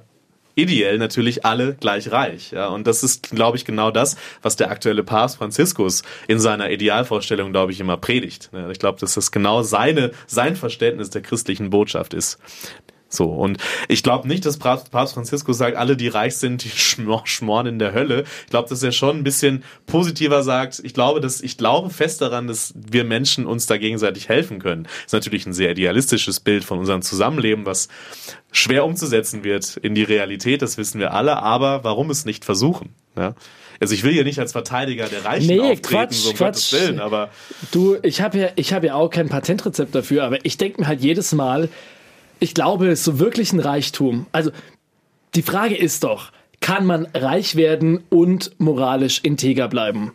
ideell 0.55 0.97
natürlich 0.99 1.45
alle 1.45 1.75
gleich 1.75 2.13
reich. 2.13 2.51
Ja, 2.51 2.69
und 2.69 2.87
das 2.87 3.03
ist, 3.03 3.29
glaube 3.31 3.57
ich, 3.57 3.65
genau 3.65 3.91
das, 3.91 4.15
was 4.41 4.55
der 4.55 4.71
aktuelle 4.71 5.03
Papst 5.03 5.35
Franziskus 5.35 6.01
in 6.29 6.39
seiner 6.39 6.71
Idealvorstellung, 6.71 7.51
glaube 7.51 7.73
ich, 7.73 7.81
immer 7.81 7.97
predigt. 7.97 8.49
Ich 8.71 8.79
glaube, 8.79 9.01
dass 9.01 9.15
das 9.15 9.33
genau 9.33 9.63
seine, 9.63 10.11
sein 10.27 10.55
Verständnis 10.55 11.09
der 11.09 11.21
christlichen 11.21 11.69
Botschaft 11.69 12.13
ist. 12.13 12.39
So, 13.09 13.25
und 13.25 13.57
ich 13.87 14.03
glaube 14.03 14.27
nicht, 14.27 14.45
dass 14.45 14.57
Papst 14.57 14.89
Franziskus 14.91 15.57
sagt, 15.57 15.77
alle, 15.77 15.95
die 15.95 16.07
reich 16.07 16.37
sind, 16.37 16.63
die 16.63 16.69
schmoren 17.25 17.65
in 17.65 17.79
der 17.79 17.93
Hölle. 17.93 18.25
Ich 18.45 18.49
glaube, 18.49 18.69
dass 18.69 18.83
er 18.83 18.91
schon 18.91 19.17
ein 19.17 19.23
bisschen 19.23 19.63
positiver 19.85 20.43
sagt. 20.43 20.81
Ich 20.83 20.93
glaube, 20.93 21.21
dass, 21.21 21.41
ich 21.41 21.57
glaube 21.57 21.89
fest 21.89 22.21
daran, 22.21 22.47
dass 22.47 22.73
wir 22.75 23.03
Menschen 23.03 23.45
uns 23.45 23.65
da 23.65 23.77
gegenseitig 23.77 24.29
helfen 24.29 24.59
können. 24.59 24.83
Das 24.83 25.05
ist 25.07 25.13
natürlich 25.13 25.45
ein 25.45 25.53
sehr 25.53 25.71
idealistisches 25.71 26.39
Bild 26.39 26.63
von 26.65 26.79
unserem 26.79 27.01
Zusammenleben, 27.01 27.65
was 27.65 27.87
schwer 28.51 28.85
umzusetzen 28.85 29.43
wird 29.43 29.77
in 29.77 29.95
die 29.95 30.03
Realität, 30.03 30.61
das 30.61 30.77
wissen 30.77 30.99
wir 30.99 31.13
alle, 31.13 31.37
aber 31.37 31.83
warum 31.83 32.09
es 32.09 32.25
nicht 32.25 32.45
versuchen? 32.45 32.89
Ja? 33.15 33.35
Also 33.79 33.93
ich 33.93 34.03
will 34.03 34.15
ja 34.15 34.23
nicht 34.23 34.39
als 34.39 34.53
Verteidiger 34.53 35.07
der 35.07 35.23
Reichen 35.23 35.47
nee, 35.47 35.59
auftreten, 35.59 35.81
Quatsch, 35.81 36.13
so 36.13 36.29
um 36.29 36.35
Quatsch. 36.35 36.71
Gottes 36.71 36.73
Willen, 36.73 36.99
aber... 36.99 37.29
Du, 37.71 37.97
ich 38.01 38.21
habe 38.21 38.37
ja, 38.39 38.49
ich 38.55 38.73
habe 38.73 38.87
ja 38.87 38.95
auch 38.95 39.09
kein 39.09 39.29
Patentrezept 39.29 39.93
dafür, 39.93 40.23
aber 40.23 40.43
ich 40.43 40.57
denke 40.57 40.81
mir 40.81 40.87
halt 40.87 41.01
jedes 41.01 41.31
Mal, 41.33 41.69
ich 42.39 42.53
glaube, 42.53 42.95
so 42.95 43.19
wirklich 43.19 43.53
ein 43.53 43.59
Reichtum. 43.59 44.27
Also 44.31 44.51
die 45.35 45.41
Frage 45.41 45.75
ist 45.75 46.03
doch, 46.03 46.31
kann 46.59 46.85
man 46.85 47.07
reich 47.13 47.55
werden 47.55 48.03
und 48.09 48.51
moralisch 48.59 49.19
integer 49.23 49.67
bleiben? 49.67 50.11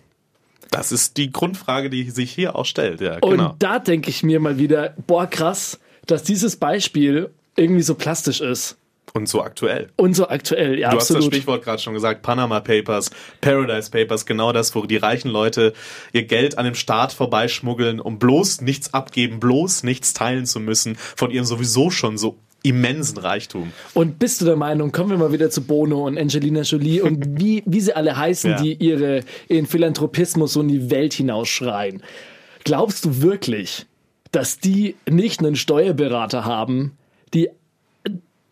Das 0.70 0.90
ist 0.90 1.18
die 1.18 1.30
Grundfrage, 1.30 1.90
die 1.90 2.10
sich 2.10 2.32
hier 2.32 2.56
auch 2.56 2.64
stellt, 2.64 3.00
ja. 3.00 3.20
Genau. 3.20 3.50
Und 3.50 3.62
da 3.62 3.78
denke 3.78 4.10
ich 4.10 4.22
mir 4.22 4.40
mal 4.40 4.58
wieder, 4.58 4.94
boah, 5.06 5.26
krass, 5.26 5.78
dass 6.06 6.22
dieses 6.22 6.56
Beispiel 6.56 7.30
irgendwie 7.56 7.82
so 7.82 7.94
plastisch 7.94 8.40
ist. 8.40 8.76
Und 9.14 9.28
so 9.28 9.42
aktuell. 9.42 9.90
Und 9.96 10.14
so 10.14 10.28
aktuell, 10.28 10.78
ja. 10.78 10.90
Du 10.90 10.96
absolut. 10.96 11.22
hast 11.22 11.28
das 11.28 11.34
Stichwort 11.36 11.62
gerade 11.64 11.82
schon 11.82 11.92
gesagt, 11.92 12.22
Panama 12.22 12.60
Papers, 12.60 13.10
Paradise 13.40 13.90
Papers, 13.90 14.24
genau 14.24 14.52
das, 14.52 14.74
wo 14.74 14.86
die 14.86 14.96
reichen 14.96 15.28
Leute 15.28 15.74
ihr 16.12 16.24
Geld 16.24 16.56
an 16.56 16.64
dem 16.64 16.74
Staat 16.74 17.12
vorbeischmuggeln, 17.12 18.00
um 18.00 18.18
bloß 18.18 18.62
nichts 18.62 18.94
abgeben, 18.94 19.38
bloß 19.38 19.82
nichts 19.82 20.14
teilen 20.14 20.46
zu 20.46 20.60
müssen 20.60 20.96
von 20.96 21.30
ihrem 21.30 21.44
sowieso 21.44 21.90
schon 21.90 22.16
so 22.16 22.38
immensen 22.62 23.18
Reichtum. 23.18 23.72
Und 23.92 24.18
bist 24.18 24.40
du 24.40 24.44
der 24.44 24.56
Meinung, 24.56 24.92
kommen 24.92 25.10
wir 25.10 25.18
mal 25.18 25.32
wieder 25.32 25.50
zu 25.50 25.62
Bono 25.62 26.06
und 26.06 26.18
Angelina 26.18 26.62
Jolie 26.62 27.02
und 27.02 27.24
wie, 27.40 27.62
wie 27.66 27.80
sie 27.80 27.94
alle 27.94 28.16
heißen, 28.16 28.52
ja. 28.52 28.62
die 28.62 28.74
ihre, 28.74 29.20
ihren 29.48 29.66
Philanthropismus 29.66 30.54
so 30.54 30.60
in 30.60 30.68
die 30.68 30.90
Welt 30.90 31.12
hinausschreien. 31.12 32.02
Glaubst 32.64 33.04
du 33.04 33.20
wirklich, 33.20 33.86
dass 34.30 34.58
die 34.58 34.96
nicht 35.08 35.40
einen 35.40 35.56
Steuerberater 35.56 36.44
haben, 36.44 36.96
die 37.34 37.50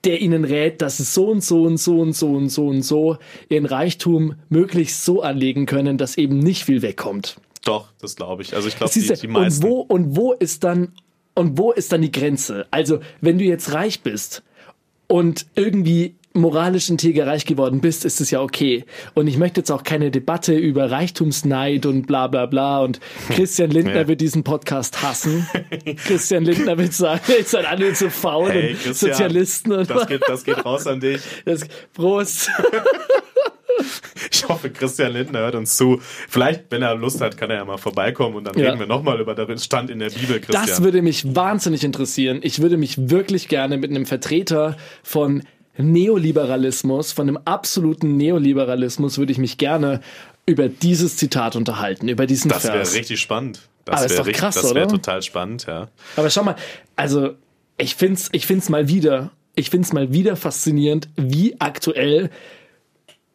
der 0.05 0.21
ihnen 0.21 0.45
rät, 0.45 0.81
dass 0.83 0.97
sie 0.97 1.05
so 1.05 1.29
und 1.29 1.45
so 1.45 1.63
und 1.63 1.77
so 1.77 2.01
und 2.01 2.15
so 2.15 2.29
und 2.31 2.49
so 2.49 2.67
und 2.69 2.83
so 2.83 3.19
ihren 3.49 3.67
Reichtum 3.67 4.35
möglichst 4.49 5.05
so 5.05 5.23
anlegen 5.23 5.67
können, 5.67 5.99
dass 5.99 6.17
eben 6.17 6.39
nicht 6.39 6.65
viel 6.65 6.83
wegkommt. 6.83 7.37
Doch, 7.65 7.89
das 8.01 8.17
glaube 8.17 8.43
ich. 8.43 8.55
Also 8.55 8.69
ich 8.69 8.77
glaube, 8.77 8.93
die, 8.93 9.01
die 9.01 9.29
meisten. 9.29 9.65
Und 9.65 9.71
wo, 9.71 9.81
und 9.81 10.17
wo 10.17 10.33
ist 10.33 10.65
dann, 10.65 10.93
und 11.35 11.59
wo 11.59 11.73
ist 11.73 11.93
dann 11.93 12.03
die 12.03 12.11
Grenze? 12.11 12.67
Also, 12.71 13.01
wenn 13.21 13.39
du 13.39 13.45
jetzt 13.45 13.73
reich 13.73 14.01
bist 14.01 14.43
und 15.07 15.47
irgendwie 15.55 16.15
moralisch 16.33 16.91
integer 16.91 17.27
reich 17.27 17.45
geworden 17.45 17.81
bist, 17.81 18.05
ist 18.05 18.21
es 18.21 18.31
ja 18.31 18.41
okay. 18.41 18.85
Und 19.15 19.27
ich 19.27 19.37
möchte 19.37 19.61
jetzt 19.61 19.71
auch 19.71 19.83
keine 19.83 20.11
Debatte 20.11 20.55
über 20.55 20.91
Reichtumsneid 20.91 21.87
und 21.87 22.07
bla 22.07 22.29
bla 22.29 22.47
bla. 22.47 22.81
Und 22.83 23.01
Christian 23.31 23.71
Lindner 23.71 24.03
ja. 24.03 24.09
wird 24.09 24.21
diesen 24.21 24.45
Podcast 24.45 25.03
hassen. 25.03 25.47
Christian 26.05 26.45
Lindner 26.45 26.79
wird 26.79 26.93
sagen, 26.93 27.21
ihr 27.37 27.45
seid 27.45 27.67
alle 27.67 27.93
zu 27.95 28.11
faul 28.11 28.51
hey, 28.51 28.77
und 28.87 28.95
Sozialisten. 28.95 29.73
Und 29.73 29.91
das, 29.91 30.07
geht, 30.07 30.23
das 30.27 30.45
geht 30.45 30.65
raus 30.65 30.87
an 30.87 31.01
dich. 31.01 31.21
Das, 31.45 31.67
Prost. 31.95 32.51
Ich 34.31 34.47
hoffe, 34.47 34.71
Christian 34.71 35.13
Lindner 35.13 35.41
hört 35.41 35.55
uns 35.55 35.77
zu. 35.77 36.01
Vielleicht, 36.29 36.71
wenn 36.71 36.83
er 36.83 36.95
Lust 36.95 37.21
hat, 37.21 37.37
kann 37.37 37.51
er 37.51 37.57
ja 37.57 37.65
mal 37.65 37.79
vorbeikommen 37.79 38.37
und 38.37 38.45
dann 38.45 38.57
ja. 38.57 38.67
reden 38.67 38.79
wir 38.79 38.87
nochmal 38.87 39.21
über 39.21 39.35
den 39.35 39.59
Stand 39.59 39.91
in 39.91 39.99
der 39.99 40.11
Bibel, 40.11 40.39
Christian. 40.39 40.67
Das 40.67 40.83
würde 40.83 41.03
mich 41.03 41.35
wahnsinnig 41.35 41.83
interessieren. 41.83 42.41
Ich 42.43 42.61
würde 42.61 42.77
mich 42.77 43.11
wirklich 43.11 43.49
gerne 43.49 43.79
mit 43.79 43.91
einem 43.91 44.07
Vertreter 44.07 44.77
von 45.03 45.43
Neoliberalismus, 45.81 47.13
von 47.13 47.27
dem 47.27 47.39
absoluten 47.45 48.17
Neoliberalismus 48.17 49.19
würde 49.19 49.33
ich 49.33 49.39
mich 49.39 49.59
gerne 49.59 50.01
über 50.47 50.69
dieses 50.69 51.17
Zitat 51.17 51.57
unterhalten, 51.57 52.09
über 52.09 52.27
diesen 52.27 52.49
das 52.49 52.63
Vers. 52.63 52.75
Das 52.75 52.93
wäre 52.93 53.01
richtig 53.01 53.21
spannend. 53.21 53.61
Das 53.85 54.03
wäre 54.11 54.21
richtig, 54.21 54.37
krass, 54.37 54.55
das 54.55 54.75
wäre 54.75 54.89
total 54.89 55.23
spannend, 55.23 55.67
ja. 55.67 55.89
Aber 56.17 56.31
schau 56.31 56.45
mal, 56.45 56.57
also 56.97 57.31
ich 57.79 57.95
find's, 57.95 58.29
ich 58.33 58.47
find's 58.47 58.69
mal 58.69 58.89
wieder, 58.89 59.31
ich 59.55 59.71
find's 59.71 59.93
mal 59.93 60.13
wieder 60.13 60.37
faszinierend, 60.37 61.09
wie 61.17 61.61
aktuell 61.61 62.31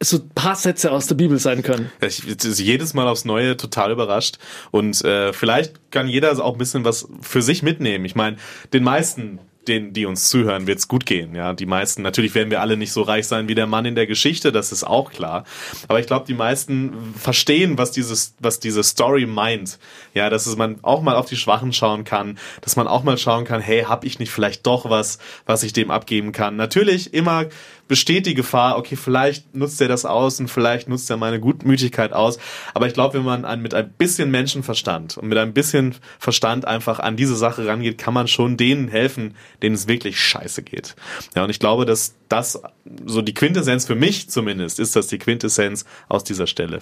so 0.00 0.18
ein 0.18 0.28
paar 0.30 0.56
Sätze 0.56 0.92
aus 0.92 1.06
der 1.06 1.14
Bibel 1.14 1.38
sein 1.38 1.62
können. 1.62 1.90
Ich, 2.00 2.22
ich 2.26 2.58
jedes 2.58 2.92
Mal 2.92 3.08
aufs 3.08 3.24
Neue 3.24 3.56
total 3.56 3.90
überrascht 3.92 4.38
und 4.70 5.02
äh, 5.04 5.32
vielleicht 5.32 5.90
kann 5.90 6.06
jeder 6.06 6.32
auch 6.44 6.52
ein 6.52 6.58
bisschen 6.58 6.84
was 6.84 7.08
für 7.22 7.40
sich 7.40 7.62
mitnehmen. 7.62 8.04
Ich 8.04 8.14
meine, 8.14 8.36
den 8.72 8.84
meisten 8.84 9.38
denen, 9.68 9.92
die 9.92 10.06
uns 10.06 10.28
zuhören, 10.28 10.66
wird's 10.66 10.88
gut 10.88 11.06
gehen. 11.06 11.34
Ja, 11.34 11.52
die 11.52 11.66
meisten, 11.66 12.02
natürlich 12.02 12.34
werden 12.34 12.50
wir 12.50 12.60
alle 12.60 12.76
nicht 12.76 12.92
so 12.92 13.02
reich 13.02 13.26
sein 13.26 13.48
wie 13.48 13.54
der 13.54 13.66
Mann 13.66 13.84
in 13.84 13.94
der 13.94 14.06
Geschichte, 14.06 14.52
das 14.52 14.72
ist 14.72 14.84
auch 14.84 15.10
klar. 15.10 15.44
Aber 15.88 16.00
ich 16.00 16.06
glaube, 16.06 16.26
die 16.26 16.34
meisten 16.34 17.14
verstehen, 17.18 17.78
was 17.78 17.90
dieses, 17.90 18.34
was 18.38 18.60
diese 18.60 18.82
Story 18.82 19.26
meint. 19.26 19.78
Ja, 20.14 20.30
dass 20.30 20.46
es 20.46 20.56
man 20.56 20.78
auch 20.82 21.02
mal 21.02 21.16
auf 21.16 21.26
die 21.26 21.36
Schwachen 21.36 21.72
schauen 21.72 22.04
kann, 22.04 22.38
dass 22.62 22.76
man 22.76 22.86
auch 22.86 23.02
mal 23.02 23.18
schauen 23.18 23.44
kann, 23.44 23.60
hey, 23.60 23.82
hab 23.82 24.04
ich 24.04 24.18
nicht 24.18 24.30
vielleicht 24.30 24.66
doch 24.66 24.88
was, 24.88 25.18
was 25.44 25.62
ich 25.62 25.72
dem 25.72 25.90
abgeben 25.90 26.32
kann? 26.32 26.56
Natürlich 26.56 27.12
immer 27.12 27.46
besteht 27.88 28.26
die 28.26 28.34
Gefahr, 28.34 28.78
okay, 28.78 28.96
vielleicht 28.96 29.54
nutzt 29.54 29.80
er 29.80 29.88
das 29.88 30.04
aus 30.04 30.40
und 30.40 30.48
vielleicht 30.48 30.88
nutzt 30.88 31.08
er 31.10 31.16
meine 31.16 31.40
Gutmütigkeit 31.40 32.12
aus. 32.12 32.38
Aber 32.74 32.86
ich 32.86 32.94
glaube, 32.94 33.18
wenn 33.18 33.24
man 33.24 33.62
mit 33.62 33.74
ein 33.74 33.90
bisschen 33.90 34.30
Menschenverstand 34.30 35.16
und 35.16 35.28
mit 35.28 35.38
ein 35.38 35.52
bisschen 35.52 35.94
Verstand 36.18 36.64
einfach 36.64 36.98
an 36.98 37.16
diese 37.16 37.36
Sache 37.36 37.66
rangeht, 37.66 37.98
kann 37.98 38.14
man 38.14 38.28
schon 38.28 38.56
denen 38.56 38.88
helfen, 38.88 39.34
denen 39.62 39.74
es 39.74 39.88
wirklich 39.88 40.20
scheiße 40.20 40.62
geht. 40.62 40.96
Ja, 41.34 41.44
und 41.44 41.50
ich 41.50 41.58
glaube, 41.60 41.86
dass 41.86 42.14
das 42.28 42.60
so 43.04 43.22
die 43.22 43.34
Quintessenz 43.34 43.86
für 43.86 43.94
mich 43.94 44.28
zumindest 44.28 44.80
ist, 44.80 44.96
das 44.96 45.06
die 45.06 45.18
Quintessenz 45.18 45.84
aus 46.08 46.24
dieser 46.24 46.46
Stelle. 46.46 46.80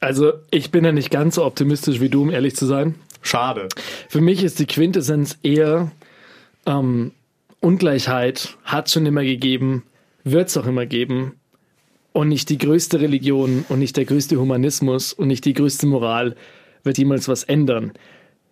Also 0.00 0.32
ich 0.50 0.72
bin 0.72 0.84
ja 0.84 0.90
nicht 0.90 1.10
ganz 1.10 1.36
so 1.36 1.44
optimistisch 1.44 2.00
wie 2.00 2.08
du, 2.08 2.22
um 2.22 2.30
ehrlich 2.30 2.56
zu 2.56 2.66
sein. 2.66 2.96
Schade. 3.22 3.68
Für 4.08 4.20
mich 4.20 4.42
ist 4.42 4.58
die 4.58 4.66
Quintessenz 4.66 5.38
eher 5.44 5.92
ähm, 6.66 7.12
Ungleichheit 7.60 8.56
hat 8.64 8.90
schon 8.90 9.06
immer 9.06 9.22
gegeben 9.22 9.84
wird 10.24 10.48
es 10.48 10.56
auch 10.56 10.66
immer 10.66 10.86
geben. 10.86 11.34
Und 12.12 12.28
nicht 12.28 12.50
die 12.50 12.58
größte 12.58 13.00
Religion 13.00 13.64
und 13.68 13.78
nicht 13.78 13.96
der 13.96 14.04
größte 14.04 14.38
Humanismus 14.38 15.12
und 15.14 15.28
nicht 15.28 15.44
die 15.46 15.54
größte 15.54 15.86
Moral 15.86 16.36
wird 16.84 16.98
jemals 16.98 17.26
was 17.28 17.44
ändern. 17.44 17.92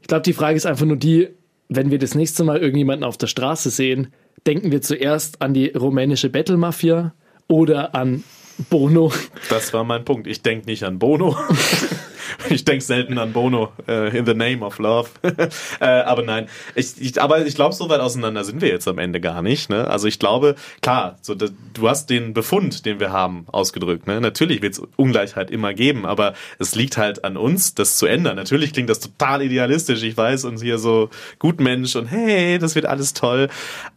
Ich 0.00 0.08
glaube, 0.08 0.22
die 0.22 0.32
Frage 0.32 0.56
ist 0.56 0.66
einfach 0.66 0.86
nur 0.86 0.96
die, 0.96 1.28
wenn 1.68 1.90
wir 1.90 1.98
das 1.98 2.14
nächste 2.14 2.42
Mal 2.42 2.58
irgendjemanden 2.58 3.04
auf 3.04 3.18
der 3.18 3.26
Straße 3.26 3.68
sehen, 3.68 4.14
denken 4.46 4.72
wir 4.72 4.80
zuerst 4.80 5.42
an 5.42 5.52
die 5.52 5.68
rumänische 5.68 6.30
Battle 6.30 6.56
Mafia 6.56 7.12
oder 7.48 7.94
an 7.94 8.24
Bono. 8.70 9.12
Das 9.50 9.72
war 9.72 9.84
mein 9.84 10.04
Punkt. 10.04 10.26
Ich 10.26 10.42
denke 10.42 10.66
nicht 10.66 10.84
an 10.84 10.98
Bono. 10.98 11.36
ich 12.50 12.64
denke 12.64 12.84
selten 12.84 13.18
an 13.18 13.32
Bono, 13.32 13.72
uh, 13.88 13.92
in 14.14 14.26
the 14.26 14.34
name 14.34 14.64
of 14.64 14.78
love. 14.78 15.10
uh, 15.24 15.48
aber 15.84 16.22
nein, 16.22 16.48
ich, 16.74 17.00
ich, 17.00 17.20
aber 17.20 17.46
ich 17.46 17.54
glaube, 17.54 17.74
so 17.74 17.88
weit 17.88 18.00
auseinander 18.00 18.44
sind 18.44 18.60
wir 18.60 18.68
jetzt 18.68 18.88
am 18.88 18.98
Ende 18.98 19.20
gar 19.20 19.42
nicht. 19.42 19.70
Ne? 19.70 19.88
Also 19.88 20.08
ich 20.08 20.18
glaube, 20.18 20.54
klar, 20.82 21.18
so, 21.22 21.34
da, 21.34 21.46
du 21.74 21.88
hast 21.88 22.10
den 22.10 22.34
Befund, 22.34 22.86
den 22.86 23.00
wir 23.00 23.12
haben, 23.12 23.46
ausgedrückt. 23.52 24.06
Ne? 24.06 24.20
Natürlich 24.20 24.62
wird 24.62 24.74
es 24.74 24.82
Ungleichheit 24.96 25.50
immer 25.50 25.74
geben, 25.74 26.06
aber 26.06 26.34
es 26.58 26.74
liegt 26.74 26.96
halt 26.96 27.24
an 27.24 27.36
uns, 27.36 27.74
das 27.74 27.98
zu 27.98 28.06
ändern. 28.06 28.36
Natürlich 28.36 28.72
klingt 28.72 28.90
das 28.90 29.00
total 29.00 29.42
idealistisch, 29.42 30.02
ich 30.02 30.16
weiß, 30.16 30.44
und 30.44 30.60
hier 30.62 30.78
so 30.78 31.10
gut 31.38 31.60
Mensch 31.60 31.96
und 31.96 32.06
hey, 32.06 32.58
das 32.58 32.74
wird 32.74 32.86
alles 32.86 33.14
toll. 33.14 33.48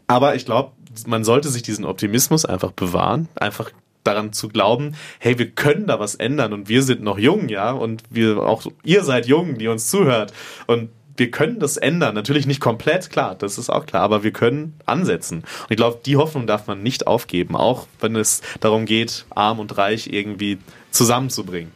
Aber 0.08 0.36
ich 0.36 0.46
glaube, 0.46 0.72
man 1.08 1.24
sollte 1.24 1.50
sich 1.50 1.64
diesen 1.64 1.86
Optimismus 1.86 2.46
einfach 2.46 2.72
bewahren, 2.72 3.28
einfach 3.36 3.72
daran 4.04 4.34
zu 4.34 4.50
glauben, 4.50 4.96
hey, 5.20 5.38
wir 5.40 5.50
können 5.52 5.88
da 5.88 6.00
was 6.00 6.16
ändern 6.16 6.54
und 6.54 6.70
wir 6.70 6.84
sind 6.84 7.02
noch 7.02 7.18
jung, 7.18 7.50
ja, 7.50 7.72
und 7.72 8.04
wir 8.10 8.40
auch, 8.40 8.64
ihr 8.84 9.04
seid 9.04 9.28
jung, 9.28 9.58
die 9.58 9.68
uns 9.68 9.90
zuhört 9.90 10.34
und 10.68 10.90
wir 11.16 11.32
können 11.32 11.60
das 11.60 11.78
ändern. 11.78 12.16
Natürlich 12.16 12.48
nicht 12.48 12.60
komplett, 12.60 13.10
klar, 13.10 13.36
das 13.36 13.58
ist 13.58 13.70
auch 13.70 13.86
klar, 13.86 14.02
aber 14.02 14.24
wir 14.24 14.32
können 14.32 14.74
ansetzen. 14.86 15.40
Und 15.40 15.72
ich 15.72 15.78
glaube, 15.78 16.00
die 16.06 16.18
Hoffnung 16.18 16.48
darf 16.48 16.68
man 16.68 16.82
nicht 16.82 17.08
aufgeben, 17.08 17.56
auch 17.56 17.88
wenn 18.00 18.16
es 18.16 18.42
darum 18.60 18.86
geht, 18.86 19.26
arm 19.30 19.60
und 19.60 19.78
reich 19.78 20.08
irgendwie 20.08 20.58
zusammenzubringen. 20.92 21.72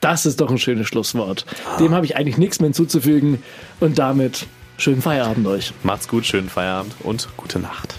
Das 0.00 0.26
ist 0.26 0.40
doch 0.40 0.50
ein 0.50 0.58
schönes 0.58 0.86
Schlusswort. 0.86 1.44
Dem 1.80 1.92
habe 1.92 2.06
ich 2.06 2.16
eigentlich 2.16 2.38
nichts 2.38 2.60
mehr 2.60 2.68
hinzuzufügen 2.68 3.42
und 3.80 3.98
damit 3.98 4.46
schönen 4.76 5.02
Feierabend 5.02 5.46
euch. 5.46 5.72
Macht's 5.82 6.08
gut, 6.08 6.24
schönen 6.24 6.48
Feierabend 6.48 6.94
und 7.02 7.28
gute 7.36 7.58
Nacht. 7.58 7.96